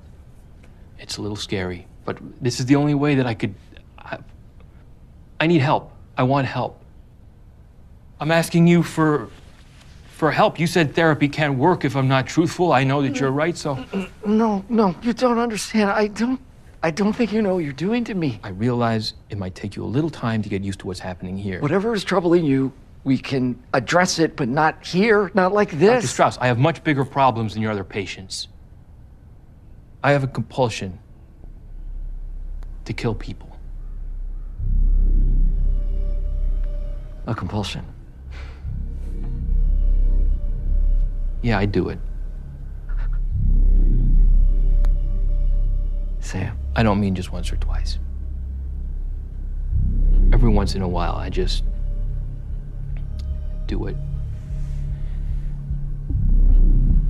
[0.99, 3.55] It's a little scary, but this is the only way that I could.
[3.97, 4.19] I,
[5.39, 5.91] I need help.
[6.17, 6.79] I want help.
[8.19, 9.29] I'm asking you for
[10.21, 10.59] for help.
[10.59, 12.73] You said therapy can't work if I'm not truthful.
[12.73, 13.83] I know that you're right, so
[14.23, 15.89] No, no, you don't understand.
[15.89, 16.39] I don't
[16.83, 18.39] I don't think you know what you're doing to me.
[18.43, 21.35] I realize it might take you a little time to get used to what's happening
[21.39, 21.59] here.
[21.59, 22.71] Whatever is troubling you,
[23.03, 25.79] we can address it, but not here, not like Dr.
[25.79, 26.11] this.
[26.11, 28.47] Strauss, I have much bigger problems than your other patients.
[30.03, 30.99] I have a compulsion
[32.85, 33.57] to kill people.
[37.25, 37.90] A compulsion.
[41.41, 41.99] Yeah, I do it.
[46.19, 46.57] Sam.
[46.75, 47.97] I don't mean just once or twice.
[50.31, 51.63] Every once in a while, I just
[53.65, 53.97] do it.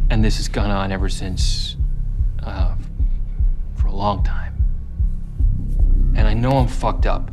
[0.09, 1.77] And this has gone on ever since,
[2.41, 2.75] uh,
[3.75, 4.55] for a long time.
[6.15, 7.29] And I know I'm fucked up.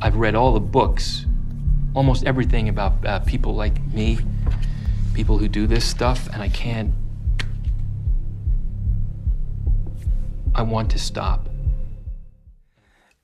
[0.00, 1.26] I've read all the books,
[1.94, 4.18] almost everything about uh, people like me,
[5.18, 6.94] people who do this stuff, and I can't.
[10.54, 11.48] I want to stop.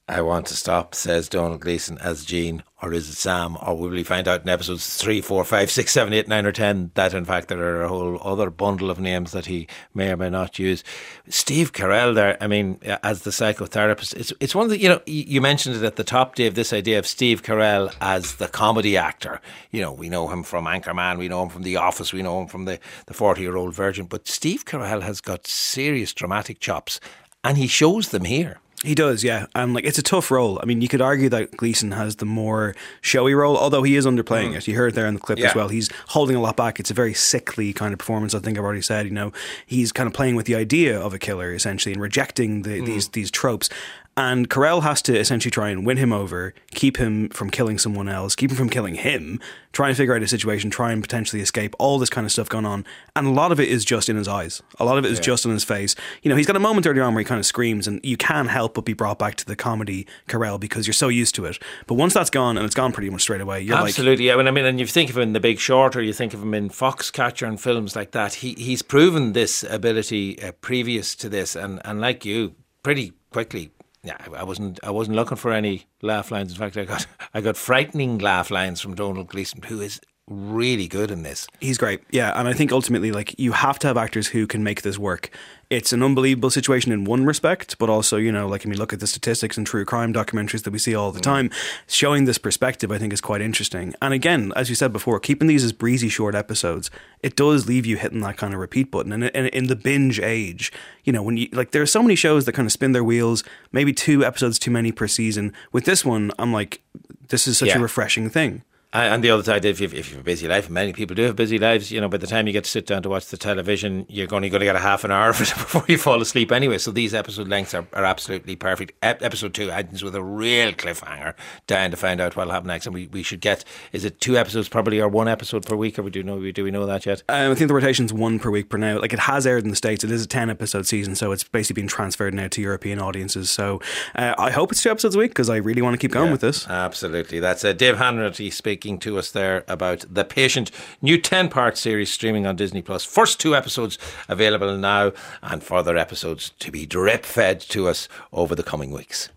[0.09, 3.57] I want to stop, says Domhnall Gleeson as Gene, or is it Sam?
[3.63, 6.53] Or will we find out in episodes 3, 4, 5, 6, 7, 8, 9, or
[6.53, 10.13] 10 that in fact there are a whole other bundle of names that he may
[10.13, 10.85] or may not use?
[11.29, 15.01] Steve Carell there, I mean, as the psychotherapist, it's, it's one of the, you know,
[15.07, 18.99] you mentioned it at the top, Dave, this idea of Steve Carell as the comedy
[18.99, 19.41] actor.
[19.71, 22.43] You know, we know him from Anchorman, we know him from The Office, we know
[22.43, 22.79] him from the
[23.11, 27.01] 40 year old virgin, but Steve Carell has got serious dramatic chops
[27.43, 28.61] and he shows them here.
[28.85, 29.47] He does, yeah.
[29.55, 30.61] And like it's a tough role.
[30.63, 34.05] I mean, you could argue that Gleeson has the more showy role, although he is
[34.05, 34.57] underplaying mm.
[34.57, 34.69] it.
[34.69, 35.49] You heard it there in the clip yeah.
[35.49, 35.69] as well.
[35.69, 36.79] He's holding a lot back.
[36.79, 38.35] It's a very sickly kind of performance.
[38.35, 39.07] I think I've already said.
[39.07, 39.33] You know,
[39.65, 42.87] he's kind of playing with the idea of a killer essentially and rejecting the, mm.
[42.87, 43.71] these these tropes.
[44.17, 48.09] And Carell has to essentially try and win him over, keep him from killing someone
[48.09, 49.41] else, keep him from killing him,
[49.73, 52.49] try and figure out a situation, try and potentially escape, all this kind of stuff
[52.49, 52.85] going on.
[53.17, 54.63] And a lot of it is just in his eyes.
[54.79, 55.25] A lot of it is yeah.
[55.25, 55.97] just in his face.
[56.23, 58.17] You know, he's got a moment early on where he kind of screams, and you
[58.17, 61.45] can't help but be brought back to the comedy Carell because you're so used to
[61.45, 61.59] it.
[61.89, 64.37] But once that's gone, and it's gone pretty much straight away, you're like Absolutely, like.
[64.37, 64.49] yeah.
[64.49, 66.41] I mean, and you think of him in The Big Short, or you think of
[66.41, 68.35] him in Foxcatcher and films like that.
[68.35, 73.73] He He's proven this ability uh, previous to this, and, and like you, pretty quickly
[74.05, 74.79] yeah, I wasn't.
[74.83, 76.53] I wasn't looking for any laugh lines.
[76.53, 80.89] In fact, I got I got frightening laugh lines from Domhnall Gleeson, who is really
[80.89, 81.47] good in this.
[81.61, 82.01] He's great.
[82.11, 84.99] Yeah, and I think ultimately like you have to have actors who can make this
[84.99, 85.31] work.
[85.69, 88.93] It's an unbelievable situation in one respect, but also, you know, like I mean look
[88.93, 91.25] at the statistics and true crime documentaries that we see all the mm.
[91.25, 91.51] time,
[91.87, 93.95] showing this perspective I think is quite interesting.
[94.01, 96.91] And again, as you said before, keeping these as breezy short episodes,
[97.23, 99.13] it does leave you hitting that kind of repeat button.
[99.13, 100.73] And in, in the binge age,
[101.05, 103.05] you know, when you like there are so many shows that kind of spin their
[103.05, 105.53] wheels, maybe two episodes too many per season.
[105.71, 106.81] With this one, I'm like
[107.29, 107.79] this is such yeah.
[107.79, 108.63] a refreshing thing.
[108.95, 111.23] And the other side, if, you, if you have a busy life, many people do
[111.23, 113.27] have busy lives, you know, by the time you get to sit down to watch
[113.27, 115.99] the television, you're only going to get a half an hour of it before you
[115.99, 116.79] fall asleep anyway.
[116.79, 118.93] So these episode lengths are, are absolutely perfect.
[119.03, 121.35] Ep- episode two ends with a real cliffhanger
[121.67, 122.87] down to find out what'll happen next.
[122.87, 125.99] And we, we should get, is it two episodes probably or one episode per week?
[125.99, 127.25] Or we do know, do we know that yet?
[127.29, 129.01] Um, I think the rotation's one per week per now.
[129.01, 130.05] Like it has aired in the States.
[130.05, 131.17] It is a 10 episode season.
[131.17, 133.51] So it's basically been transferred now to European audiences.
[133.51, 133.81] So
[134.15, 136.27] uh, I hope it's two episodes a week because I really want to keep going
[136.27, 136.69] yeah, with this.
[136.69, 137.41] Absolutely.
[137.41, 140.71] That's uh, Dave Hanratty speaking to us there about The Patient,
[141.01, 143.03] new 10 part series streaming on Disney Plus.
[143.03, 148.55] First two episodes available now, and further episodes to be drip fed to us over
[148.55, 149.31] the coming weeks.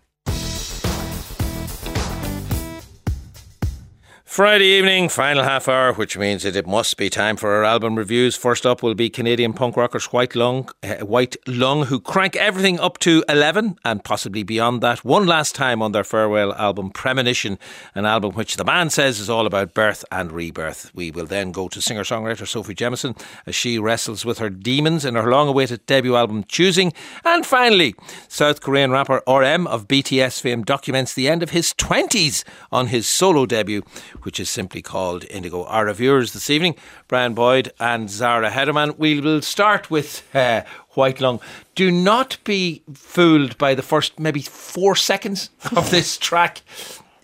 [4.28, 7.96] Friday evening, final half hour, which means that it must be time for our album
[7.96, 8.36] reviews.
[8.36, 12.78] First up will be Canadian punk rockers White Lung, uh, White Lung, who crank everything
[12.78, 17.58] up to 11 and possibly beyond that one last time on their farewell album Premonition,
[17.94, 20.94] an album which the band says is all about birth and rebirth.
[20.94, 25.06] We will then go to singer songwriter Sophie Jamison as she wrestles with her demons
[25.06, 26.92] in her long awaited debut album Choosing.
[27.24, 27.94] And finally,
[28.28, 33.08] South Korean rapper RM of BTS fame documents the end of his 20s on his
[33.08, 33.82] solo debut
[34.22, 35.64] which is simply called Indigo.
[35.64, 36.74] Our reviewers this evening,
[37.06, 38.98] Brian Boyd and Zara Hedderman.
[38.98, 41.40] We will start with uh, White Lung.
[41.74, 46.62] Do not be fooled by the first maybe four seconds of this track.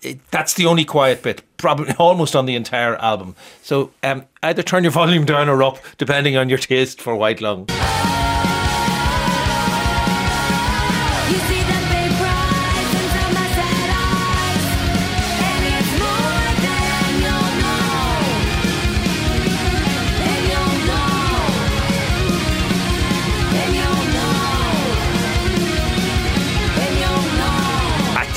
[0.01, 3.35] It, that's the only quiet bit, probably almost on the entire album.
[3.61, 7.41] So um, either turn your volume down or up, depending on your taste for White
[7.41, 7.67] Lung.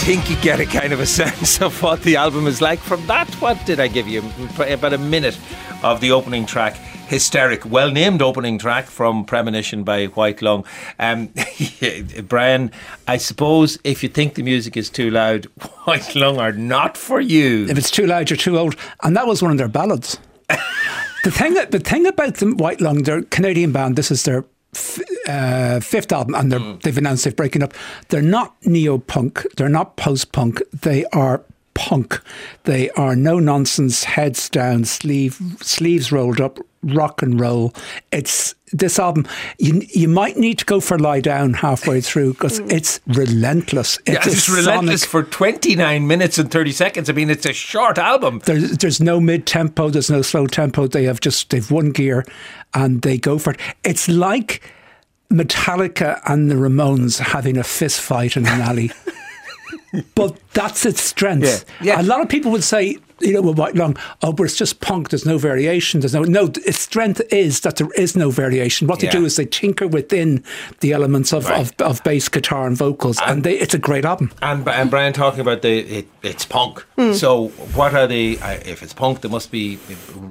[0.09, 3.07] Think you get a kind of a sense of what the album is like from
[3.07, 3.29] that.
[3.43, 4.23] What did I give you?
[4.59, 5.39] About a minute
[5.83, 6.77] of the opening track.
[7.09, 10.65] Hysteric, well named opening track from Premonition by White Lung.
[10.99, 11.31] Um,
[12.27, 12.71] Brian,
[13.07, 15.45] I suppose if you think the music is too loud,
[15.85, 17.67] White Lung are not for you.
[17.69, 18.77] If it's too loud, you're too old.
[19.03, 20.19] And that was one of their ballads.
[21.23, 24.47] the thing, the thing about the White Lung, their Canadian band, this is their
[25.29, 26.83] uh, fifth album, and mm.
[26.83, 27.75] they've announced they're breaking up.
[28.09, 29.47] They're not neo punk.
[29.57, 30.63] They're not post punk.
[30.73, 31.43] They are
[31.75, 32.21] punk.
[32.65, 37.73] They are no nonsense, heads down, sleeve sleeves rolled up, rock and roll.
[38.11, 39.27] It's this album.
[39.59, 43.99] You you might need to go for lie down halfway through because it's relentless.
[44.07, 47.09] Yeah, It's, relentless for 29 minutes and 30 seconds.
[47.09, 48.41] I mean, it's a short album.
[48.45, 49.89] There's there's no mid tempo.
[49.89, 50.89] There's no slow tempo.
[50.89, 52.25] They have just they've one gear,
[52.75, 53.61] and they go for it.
[53.85, 54.63] It's like
[55.33, 58.91] Metallica and the Ramones having a fist fight in an alley.
[60.15, 61.65] but that's its strength.
[61.83, 62.01] Yeah, yeah.
[62.01, 64.81] A lot of people would say, you know, with White Lung, oh, but it's just
[64.81, 65.11] punk.
[65.11, 66.01] There's no variation.
[66.01, 66.45] There's no no.
[66.65, 68.87] Its strength is that there is no variation.
[68.87, 69.13] What they Yeah.
[69.13, 70.45] do is they tinker within
[70.81, 71.61] the elements of, Right.
[71.61, 74.31] of, of bass, guitar, and vocals, and, they, it's a great album.
[74.41, 76.85] And, and Brian talking about the it, it's punk.
[77.15, 78.39] So what are they?
[78.39, 79.79] uh, If it's punk, they must be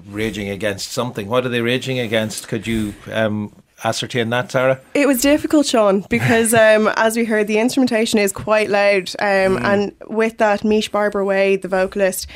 [0.10, 1.28] raging against something.
[1.28, 2.48] What are they raging against?
[2.48, 3.52] Could you um,
[3.84, 4.80] ascertain that, Sarah?
[4.94, 9.58] It was difficult, Sean, because um, as we heard, the instrumentation is quite loud, um,
[9.64, 12.28] and with that, Mish Barber-Way, the vocalist.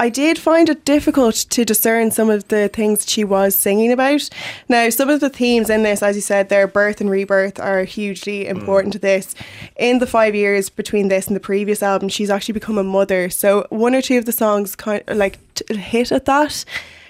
[0.00, 4.28] I did find it difficult to discern some of the things she was singing about.
[4.68, 7.84] Now, some of the themes in this, as you said, their birth and rebirth are
[7.84, 9.36] hugely important to this.
[9.76, 13.30] In the five years between this and the previous album, she's actually become a mother.
[13.30, 16.64] So one or two of the songs kind of like t- hit at that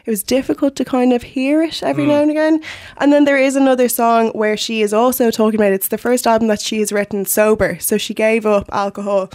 [0.05, 2.09] it was difficult to kind of hear it every mm.
[2.09, 2.61] now and again.
[2.99, 6.27] And then there is another song where she is also talking about it's the first
[6.27, 7.79] album that she has written sober.
[7.81, 9.31] So she gave up alcohol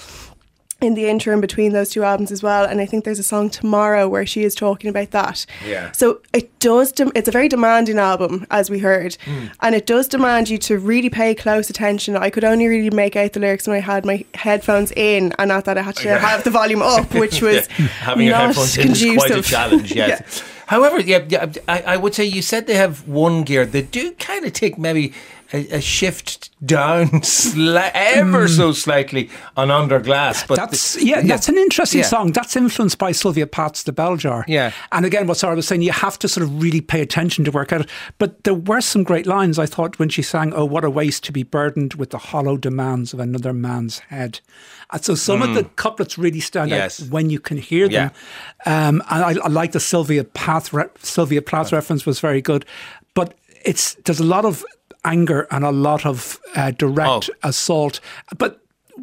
[0.79, 2.63] in the interim between those two albums as well.
[2.65, 5.45] And I think there's a song tomorrow where she is talking about that.
[5.65, 5.91] Yeah.
[5.91, 9.15] So it does, dem- it's a very demanding album, as we heard.
[9.25, 9.47] Hmm.
[9.61, 12.15] And it does demand you to really pay close attention.
[12.15, 15.49] I could only really make out the lyrics when I had my headphones in and
[15.49, 17.87] not that I had to have the volume up, which was Yeah.
[17.87, 19.91] having your headphones in is quite a challenge.
[19.95, 20.21] Yes.
[20.37, 20.43] Yeah.
[20.67, 23.65] However, yeah, yeah I, I would say you said they have one gear.
[23.65, 25.13] They do kind of take maybe
[25.53, 30.45] a, a shift down sli- ever so slightly on under glass.
[30.45, 32.07] But That's yeah, that's an interesting Yeah.
[32.07, 32.31] song.
[32.31, 34.43] That's influenced by Sylvia Plath's The Bell Jar.
[34.47, 34.71] Yeah.
[34.91, 37.51] And again, what Sarah was saying, you have to sort of really pay attention to
[37.51, 37.87] work out.
[38.17, 41.23] But there were some great lines I thought when she sang, "Oh, what a waste
[41.25, 44.39] to be burdened with the hollow demands of another man's head."
[44.91, 46.75] And so some of the couplets really stand Mm.
[46.75, 47.01] Yes.
[47.03, 48.11] out when you can hear them.
[48.65, 52.65] Um, and I, I like the Sylvia Plath re- Sylvia Plath reference was very good.
[53.13, 53.33] But
[53.65, 54.63] it's there's a lot of
[55.07, 57.49] anger and a lot of uh, direct Oh.
[57.49, 57.99] assault.
[58.37, 58.59] But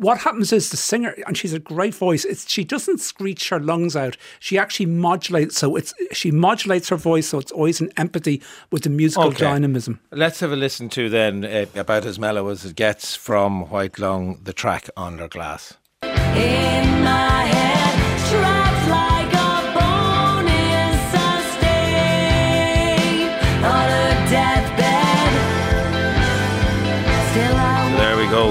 [0.07, 2.25] what happens is the singer, and she's a great voice.
[2.25, 4.17] It's, she doesn't screech her lungs out.
[4.41, 5.57] She actually modulates.
[5.57, 8.43] So it's she modulates her voice, so it's always an empathy
[8.73, 9.45] with the musical Okay.
[9.45, 10.01] dynamism.
[10.11, 13.99] Let's have a listen to then uh, about as mellow as it gets from White
[14.01, 15.75] Lung, the track Under Glass.
[16.03, 17.84] In my head,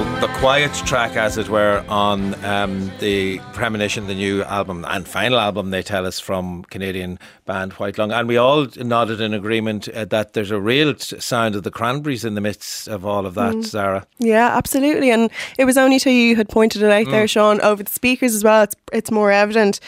[0.03, 5.39] The quiet track, as it were, on um, the Premonition, the new album and final
[5.39, 8.11] album, they tell us, from Canadian band White Lung.
[8.11, 11.71] And we all nodded in agreement uh, that there's a real t- sound of the
[11.71, 14.05] cranberries in the midst of all of that, Sarah.
[14.19, 15.11] Yeah, absolutely.
[15.11, 18.33] And it was only till you had pointed it out there, Sean, over the speakers
[18.33, 18.63] as well.
[18.63, 19.79] It's it's more evident.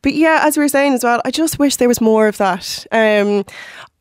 [0.00, 2.36] But yeah, as we were saying as well, I just wish there was more of
[2.38, 2.86] that.
[2.92, 3.44] Um,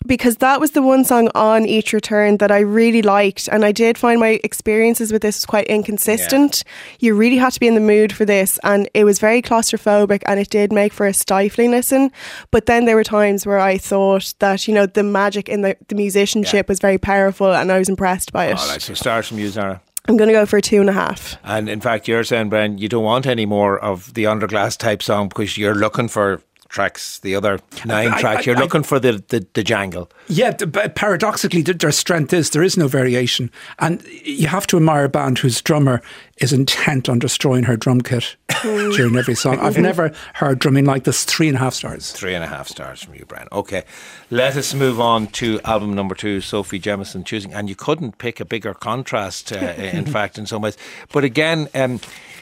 [0.06, 3.50] because that was the one song on each return that I really liked.
[3.52, 6.64] And I did find my experiences with this was quite inconsistent.
[7.00, 8.60] You really had to be in the mood for this.
[8.64, 12.12] And it was very claustrophobic and it did make for a stifling listen.
[12.52, 15.76] But then there were times where I thought that, you know, the magic in the,
[15.88, 18.58] the musicianship was very powerful and I was impressed by it.
[18.58, 19.82] All right, so start from you, Sarah.
[20.08, 21.38] I'm going to go for a two and a half.
[21.44, 25.04] And in fact, you're saying, Brian, you don't want any more of the Underglass type
[25.04, 28.40] song because you're looking for tracks, the other nine I- tracks.
[28.48, 30.10] I- You're I- looking for the, the, the jangle.
[30.28, 33.50] Yeah, but paradoxically, their strength is there is no variation,
[33.80, 36.02] and you have to admire a band whose drummer
[36.38, 39.58] is intent on destroying her drum kit during every song.
[39.60, 41.24] I've never heard drumming like this.
[41.26, 42.12] Three and a half stars.
[42.12, 43.48] Three and a half stars from you, Brian.
[43.52, 43.84] Okay,
[44.30, 47.54] let us move on to album number two, Sophie Jamison choosing.
[47.54, 50.78] And you couldn't pick a bigger contrast, uh, in fact, in some ways.
[51.12, 52.00] But again, um,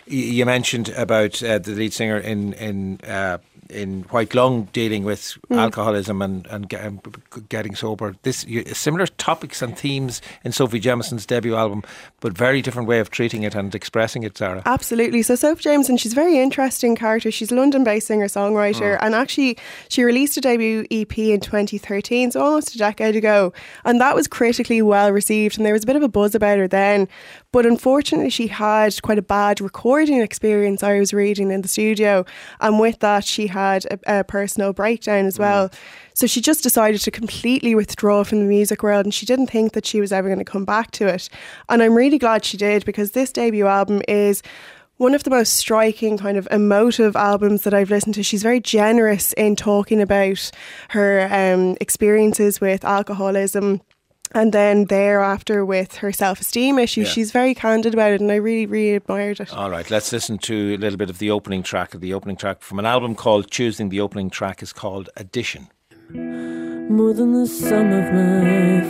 [0.07, 2.99] you mentioned about uh, the lead singer in in.
[3.01, 3.37] Uh,
[3.69, 5.57] in White Lung, dealing with mm.
[5.57, 6.69] alcoholism and and
[7.49, 8.15] getting sober.
[8.21, 11.83] This similar topics and themes in Sophie Jamison's debut album,
[12.19, 14.37] but very different way of treating it and expressing it.
[14.37, 14.61] Sarah.
[14.65, 15.21] Absolutely.
[15.21, 17.31] So Sophie Jameson, she's a very interesting character.
[17.31, 18.99] She's a London-based singer-songwriter, mm.
[19.01, 19.57] and actually,
[19.89, 23.53] she released a debut EP in 2013, so almost a decade ago,
[23.83, 25.57] and that was critically well received.
[25.57, 27.07] And there was a bit of a buzz about her then,
[27.55, 30.83] but unfortunately, she had quite a bad recording experience.
[30.83, 32.25] I was reading in the studio,
[32.59, 35.71] and with that, she had a, a personal breakdown as well.
[36.15, 39.71] So she just decided to completely withdraw from the music world and she didn't think
[39.71, 41.29] that she was ever going to come back to it.
[41.69, 44.43] And I'm really glad she did because this debut album is
[44.97, 48.23] one of the most striking kind of emotive albums that I've listened to.
[48.23, 50.51] She's very generous in talking about
[50.89, 53.79] her um, experiences with alcoholism.
[54.33, 57.13] And then thereafter with her self esteem issues, Yeah.
[57.13, 59.53] she's very candid about it, and I really, really admired it.
[59.53, 61.91] All right, let's listen to a little bit of the opening track.
[61.91, 63.89] The opening track from an album called Choosing.
[63.89, 65.67] The opening track is called Addition.
[66.11, 68.81] More than the sum of my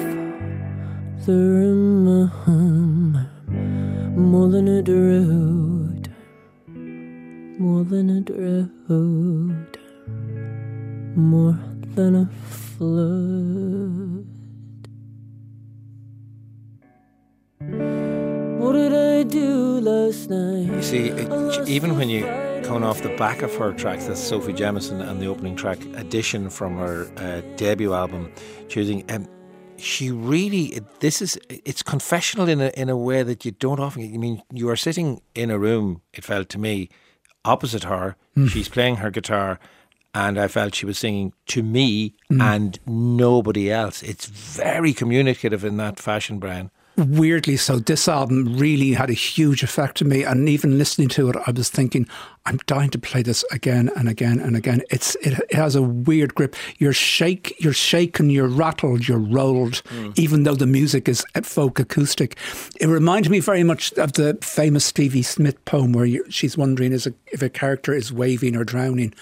[1.25, 3.27] father and my home.
[4.15, 6.09] More than a road.
[7.59, 9.77] More than a road.
[11.15, 11.57] More
[11.95, 14.14] than a flood.
[17.69, 20.71] What did I do last night?
[20.73, 22.23] You see, it, even when you
[22.63, 26.49] coming off the back of her tracks, that's Sophie Jamison and the opening track, Addition
[26.49, 28.31] from her uh, debut album,
[28.69, 29.03] Choosing.
[29.11, 29.27] Um,
[29.77, 34.03] she really, this is, it's confessional in a, in a way that you don't often.
[34.03, 36.01] I mean, you are sitting in a room.
[36.13, 36.89] It felt to me
[37.43, 38.15] opposite her.
[38.37, 38.49] Mm.
[38.49, 39.59] She's playing her guitar,
[40.13, 42.41] and I felt she was singing to me Mm.
[42.41, 44.01] and nobody else.
[44.01, 46.71] It's very communicative in that fashion, Brian.
[46.97, 51.29] Weirdly so this album really had a huge effect on me and even listening to
[51.29, 52.07] it i was thinking
[52.45, 54.81] i'm dying to play this again and again and again.
[54.89, 56.55] It's it, it has a weird grip.
[56.77, 60.17] You're shake you're shaken you're rattled you're rolled mm.
[60.17, 62.37] even though the music is folk acoustic.
[62.79, 66.93] It reminded me very much of the famous stevie smith poem where you, she's wondering
[66.93, 69.13] is a, if a character is waving or drowning.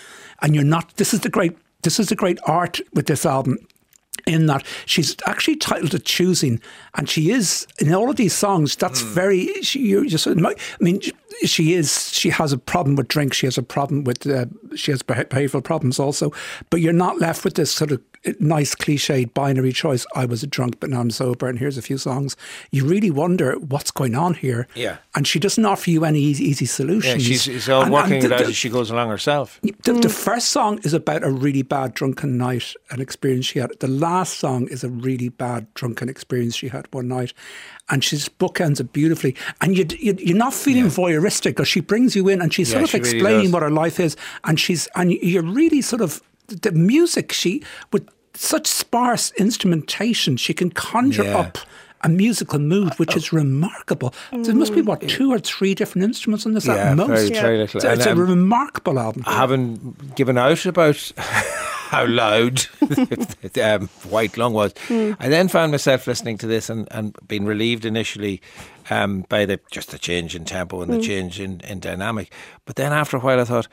[0.41, 3.57] And you're not this is the great this is the great art with this album
[4.25, 6.61] in that she's actually titled it choosing
[6.95, 9.07] and she is in all of these songs that's hmm.
[9.09, 10.33] very she, you just i
[10.79, 11.01] mean
[11.43, 14.91] she is she has a problem with drink she has a problem with uh, she
[14.91, 16.31] has beh- behavioral problems also
[16.69, 18.01] but you're not left with this sort of
[18.39, 21.81] nice cliched binary choice i was a drunk but now i'm sober and here's a
[21.81, 22.37] few songs
[22.71, 24.97] you really wonder what's going on here Yeah.
[25.15, 28.13] and she doesn't offer you any easy, easy Yeah, solutions she's, she's all And- working
[28.15, 29.59] and it out the- as she goes along herself.
[29.61, 33.71] the, the first song is about a really bad drunken night, an experience she had.
[33.79, 37.33] The last song is a really bad drunken experience she had one night.
[37.89, 39.35] And she's bookends it beautifully.
[39.61, 42.75] And you, you, you're not feeling voyeuristic because she brings you in and she's Yeah,
[42.79, 43.51] sort of she explaining does.
[43.51, 44.15] what her life is.
[44.45, 47.61] And she's and you're really sort of the music she
[47.91, 51.37] with such sparse instrumentation, she can conjure Yeah.
[51.39, 51.57] up
[52.05, 54.13] a musical mood, which is remarkable.
[54.31, 57.07] There must be what two or three different instruments on this Yeah, at most.
[57.07, 57.77] very, very little.
[57.77, 59.23] It's, it's And, a um, remarkable album.
[59.23, 61.11] Having given out about
[61.93, 62.65] how loud
[63.63, 67.85] um, White Lung was, I then found myself listening to this and, and being relieved
[67.85, 68.41] initially
[68.89, 71.03] um, by the just the change in tempo and the Mm.
[71.03, 72.33] change in, in dynamic.
[72.65, 73.67] But then after a while, I thought.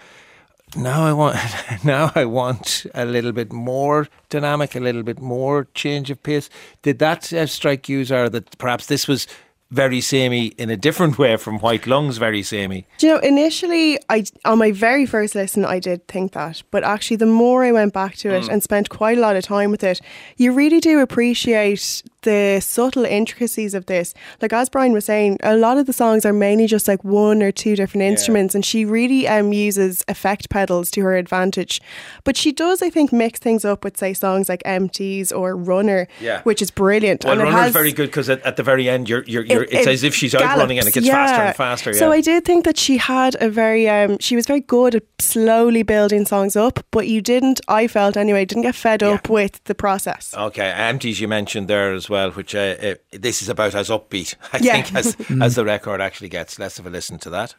[0.76, 1.36] Now I want,
[1.84, 6.48] now I want a little bit more dynamic, a little bit more change of pace.
[6.82, 9.26] Did that uh, strike you, Zara, that perhaps this was
[9.70, 12.86] very samey in a different way from White Lungs very samey?
[12.98, 16.82] Do you know, initially, I on my very first listen, I did think that, but
[16.84, 18.52] actually, the more I went back to it Mm.
[18.52, 20.00] and spent quite a lot of time with it,
[20.36, 24.14] you really do appreciate the subtle intricacies of this.
[24.42, 27.42] Like as Brian was saying, a lot of the songs are mainly just like one
[27.42, 31.80] or two different instruments, and she really um, uses effect pedals to her advantage.
[32.24, 36.06] But she does, I think, mix things up with say songs like "Empties" or "Runner,"
[36.20, 36.42] Yeah.
[36.42, 37.24] which is brilliant.
[37.24, 39.44] Well, and it Runner's has- very good because at, at the very end, you're, you're,
[39.44, 41.92] you're, it- it's it as if she's outrunning and it gets gallops, faster and faster.
[41.94, 42.12] So.
[42.12, 45.82] I did think that she had a very, um, she was very good at slowly
[45.82, 49.74] building songs up, but you didn't, I felt anyway, didn't get fed up with the
[49.74, 50.34] process.
[50.36, 54.34] Okay, empties you mentioned there as well, which uh, uh, this is about as upbeat,
[54.52, 54.82] I Yeah.
[54.82, 56.58] think, as, as the record actually gets.
[56.58, 57.54] Less of a listen to that.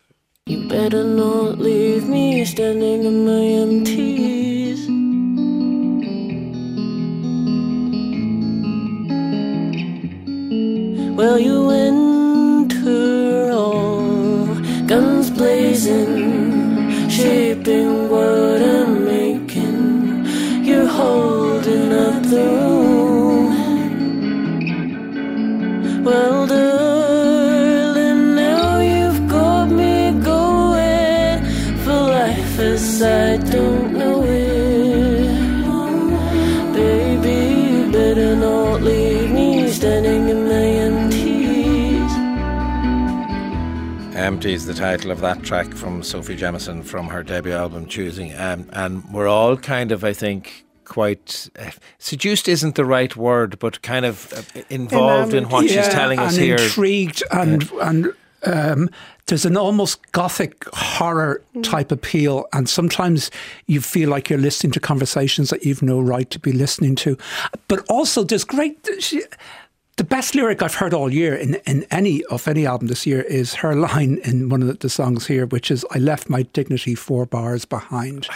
[0.46, 4.88] You better not leave me standing in my empties.
[11.18, 12.11] Well, you enter
[44.42, 48.36] Empty is the title of that track from Sophie Jamison from her debut album Choosing.
[48.36, 51.70] Um, and we're all kind of, I think, quite uh,
[52.00, 56.36] seduced isn't the right word, but kind of uh, involved in what she's telling us
[56.36, 56.56] and here.
[56.56, 58.14] Intrigued and and
[58.44, 58.90] um,
[59.28, 63.30] there's an almost gothic horror type appeal, and sometimes
[63.68, 67.16] you feel like you're listening to conversations that you've no right to be listening to.
[67.68, 68.90] But also, there's great.
[69.00, 69.22] She,
[70.02, 73.22] the best lyric I've heard all year in, in any of any album this year
[73.22, 76.96] is her line in one of the songs here, which is "I left my dignity
[76.96, 78.28] four bars behind,"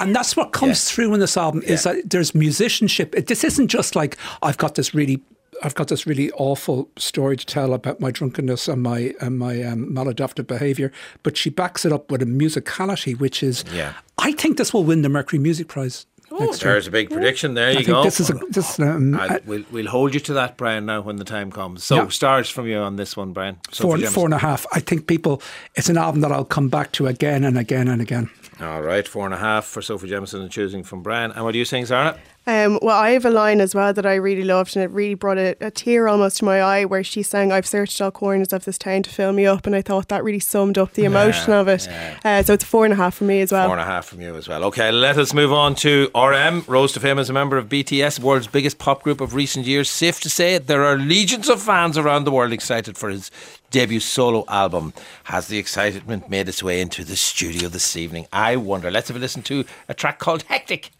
[0.00, 3.14] and that's what comes through in this album is that there's musicianship.
[3.14, 5.22] It, this isn't just like I've got this really.
[5.62, 9.62] I've got this really awful story to tell about my drunkenness and my and my
[9.62, 10.90] um, maladaptive behaviour,
[11.22, 13.92] but she backs it up with a musicality, which is, Yeah.
[14.18, 16.06] I think this will win the Mercury Music Prize.
[16.40, 16.52] Year.
[16.52, 17.54] There's a big prediction.
[17.54, 18.02] There I you go.
[18.02, 18.78] this is a, this.
[18.80, 21.84] Um, I- we'll, we'll hold you to that, Brian, now when the time comes.
[21.84, 22.08] So, Yeah.
[22.08, 23.58] stars from you on this one, Brian.
[23.72, 24.66] four, four and a half.
[24.72, 25.42] I think people,
[25.74, 28.30] it's an album that I'll come back to again and again and again.
[28.60, 31.32] All right, four and a half for Sophie Jamison and choosing from Brian.
[31.32, 32.16] And what are you saying, Sarah?
[32.46, 35.14] Um, well, I have a line as well that I really loved, and it really
[35.14, 38.52] brought a, a tear almost to my eye where she sang, I've searched all corners
[38.52, 39.66] of this town to fill me up.
[39.66, 41.88] And I thought that really summed up the emotion Yeah, of it.
[42.22, 43.66] Uh, so it's four and a half for me as well.
[43.66, 44.62] Four and a half from you as well.
[44.64, 46.64] Okay, let us move on to RM.
[46.66, 49.88] Rose to fame as a member of BTS, world's biggest pop group of recent years.
[49.88, 53.30] Safe to say there are legions of fans around the world excited for his
[53.70, 54.92] debut solo album.
[55.24, 58.26] Has the excitement made its way into the studio this evening?
[58.32, 58.90] I wonder.
[58.90, 60.90] Let's have a listen to a track called Hectic.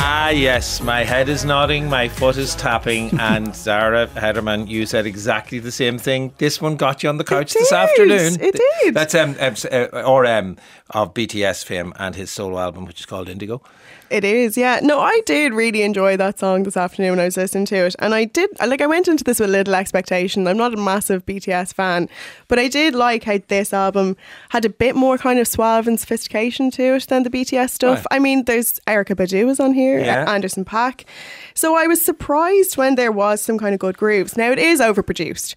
[0.00, 5.06] Ah yes, my head is nodding, my foot is tapping and Zara Hedderman, you said
[5.06, 6.32] exactly the same thing.
[6.38, 7.72] This one got you on the couch it this is.
[7.72, 8.40] afternoon.
[8.40, 8.94] It did.
[8.94, 10.56] That's um, um, uh, RM
[10.90, 13.62] of BTS fame and his solo album which is called Indigo.
[14.10, 14.80] It is, yeah.
[14.82, 17.96] No, I did really enjoy that song this afternoon when I was listening to it.
[17.98, 20.46] And I did, like, I went into this with little expectation.
[20.46, 22.08] I'm not a massive BTS fan,
[22.48, 24.16] but I did like how this album
[24.48, 28.06] had a bit more kind of suave and sophistication to it than the BTS stuff.
[28.10, 30.24] I mean, there's Erykah Badu was on here, Yeah.
[30.32, 31.04] Anderson .Paak.
[31.52, 34.36] So I was surprised when there was some kind of good grooves.
[34.38, 35.54] Now, it is overproduced.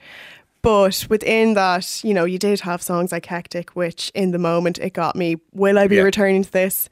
[0.62, 4.78] But within that, you know, you did have songs like Hectic, which in the moment
[4.78, 5.38] it got me.
[5.54, 6.04] Will I be Yeah.
[6.04, 6.88] returning to this?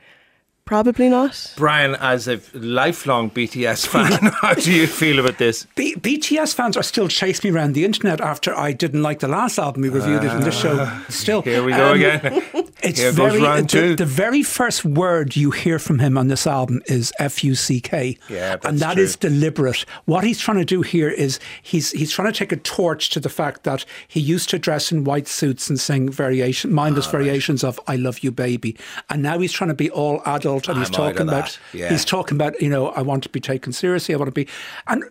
[0.70, 1.52] Probably not.
[1.58, 5.66] Brian, as a lifelong BTS fan, how do you feel about this?
[5.76, 9.28] B- BTS fans are still chasing me around the internet after I didn't like the
[9.28, 10.88] last album we reviewed it in this show.
[11.10, 11.50] Still, Ah.
[11.50, 12.44] Here we go Um, again.
[12.82, 13.96] It's Here goes very round the, two.
[13.98, 17.82] the very first word you hear from him on this album is F U C
[17.82, 18.18] K.
[18.30, 19.04] Yeah, and that's that true.
[19.04, 19.84] is deliberate.
[20.06, 23.20] What he's trying to do here is he's he's trying to take a torch to
[23.20, 27.12] the fact that he used to dress in white suits and sing variation mindless Ah,
[27.12, 28.78] variations of I love you baby.
[29.10, 31.90] And now he's trying to be all adult and he's I'm of talking about yeah.
[31.90, 34.48] he's talking about, you know, I want to be taken seriously, I want to be
[34.88, 35.04] and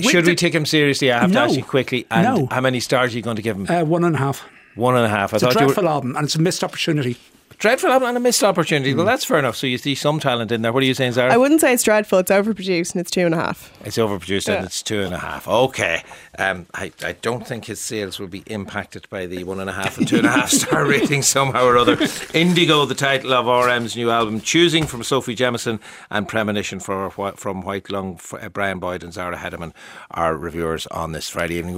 [0.00, 1.10] Should we take him seriously?
[1.12, 1.40] I have No.
[1.40, 2.06] to ask you quickly.
[2.10, 2.48] And No.
[2.50, 3.66] how many stars are you going to give him?
[3.68, 4.44] uh, one and a half.
[4.74, 5.32] One and a half.
[5.32, 7.16] I It's a you were, dreadful album and it's a missed opportunity.
[7.58, 8.92] Dreadful album and a missed opportunity.
[8.92, 8.98] Hmm.
[8.98, 9.56] Well, that's fair enough.
[9.56, 10.72] So you see some talent in there.
[10.72, 11.32] What are you saying, Zara?
[11.32, 12.18] I wouldn't say it's dreadful.
[12.18, 13.72] It's overproduced and it's two and a half.
[13.84, 14.54] It's overproduced Yeah.
[14.54, 15.46] and it's two and a half.
[15.46, 16.02] Okay.
[16.38, 19.72] Um, I, I don't think his sales will be impacted by the one and a
[19.72, 21.96] half and two and a half star rating somehow or other.
[22.34, 25.78] Indigo, the title of RM's new album, Choosing from Sophie Jamison
[26.10, 29.72] and Premonition for, from White Lung, for, Brian Boyd and Zara Hedderman,
[30.10, 31.70] are reviewers on this Friday evening.